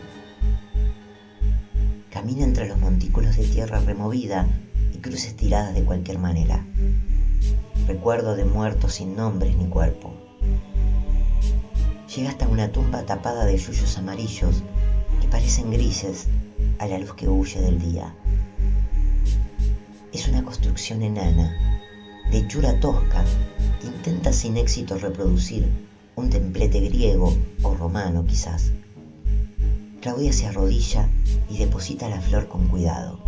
Camina 2.11 2.45
entre 2.45 2.69
los 2.69 2.79
montículos 2.79 3.39
de 3.39 3.45
tierra 3.45 3.81
removida 3.81 4.47
y 4.93 4.99
cruces 4.99 5.35
tiradas 5.35 5.75
de 5.75 5.85
cualquier 5.85 6.19
manera. 6.19 6.67
Recuerdo 7.87 8.37
de 8.37 8.45
muertos 8.45 8.95
sin 8.95 9.17
nombres 9.17 9.57
ni 9.57 9.67
cuerpo. 9.67 10.13
Llega 12.15 12.29
hasta 12.29 12.49
una 12.49 12.71
tumba 12.71 13.07
tapada 13.07 13.47
de 13.47 13.57
yuyos 13.57 13.97
amarillos 13.97 14.63
que 15.23 15.29
parecen 15.29 15.71
grises 15.71 16.27
a 16.79 16.87
la 16.87 16.99
luz 16.99 17.15
que 17.15 17.29
huye 17.29 17.63
del 17.63 17.81
día. 17.81 18.15
Es 20.19 20.27
una 20.27 20.43
construcción 20.43 21.03
enana, 21.03 21.57
de 22.33 22.39
hechura 22.39 22.81
tosca, 22.81 23.25
que 23.81 23.87
intenta 23.87 24.33
sin 24.33 24.57
éxito 24.57 24.99
reproducir 24.99 25.71
un 26.17 26.29
templete 26.29 26.81
griego 26.81 27.33
o 27.63 27.75
romano 27.77 28.25
quizás. 28.27 28.73
Claudia 30.01 30.33
se 30.33 30.47
arrodilla 30.47 31.09
y 31.49 31.59
deposita 31.59 32.09
la 32.09 32.21
flor 32.21 32.49
con 32.49 32.67
cuidado. 32.67 33.21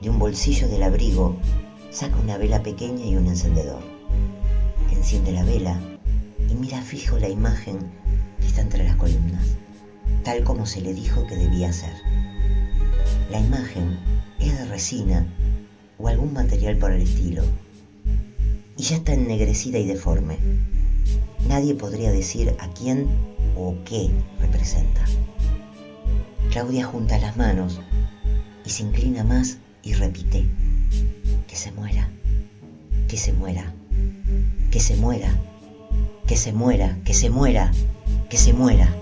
De 0.00 0.10
un 0.10 0.18
bolsillo 0.18 0.66
del 0.66 0.82
abrigo 0.82 1.36
saca 1.92 2.16
una 2.16 2.36
vela 2.36 2.64
pequeña 2.64 3.06
y 3.06 3.14
un 3.14 3.28
encendedor. 3.28 3.84
Enciende 4.90 5.30
la 5.30 5.44
vela 5.44 5.80
y 6.50 6.54
mira 6.56 6.82
fijo 6.82 7.16
la 7.20 7.28
imagen 7.28 7.78
que 8.40 8.48
está 8.48 8.62
entre 8.62 8.82
las 8.82 8.96
columnas, 8.96 9.56
tal 10.24 10.42
como 10.42 10.66
se 10.66 10.80
le 10.80 10.94
dijo 10.94 11.24
que 11.28 11.36
debía 11.36 11.72
ser. 11.72 11.94
La 13.30 13.38
imagen 13.38 14.00
es 14.40 14.58
de 14.58 14.64
resina 14.64 15.28
o 15.98 16.08
algún 16.08 16.32
material 16.32 16.76
por 16.78 16.92
el 16.92 17.02
estilo, 17.02 17.42
y 18.76 18.82
ya 18.82 18.96
está 18.96 19.14
ennegrecida 19.14 19.78
y 19.78 19.86
deforme. 19.86 20.38
Nadie 21.48 21.74
podría 21.74 22.10
decir 22.10 22.54
a 22.58 22.68
quién 22.72 23.06
o 23.56 23.74
qué 23.84 24.10
representa. 24.40 25.04
Claudia 26.50 26.84
junta 26.84 27.18
las 27.18 27.36
manos 27.36 27.80
y 28.64 28.70
se 28.70 28.82
inclina 28.82 29.24
más 29.24 29.58
y 29.82 29.94
repite, 29.94 30.44
que 31.48 31.56
se 31.56 31.72
muera, 31.72 32.08
que 33.08 33.16
se 33.16 33.32
muera, 33.32 33.72
que 34.70 34.80
se 34.80 34.96
muera, 34.96 35.34
que 36.26 36.36
se 36.36 36.52
muera, 36.52 36.98
que 37.04 37.14
se 37.14 37.30
muera, 37.30 37.72
que 38.28 38.36
se 38.38 38.52
muera. 38.52 39.01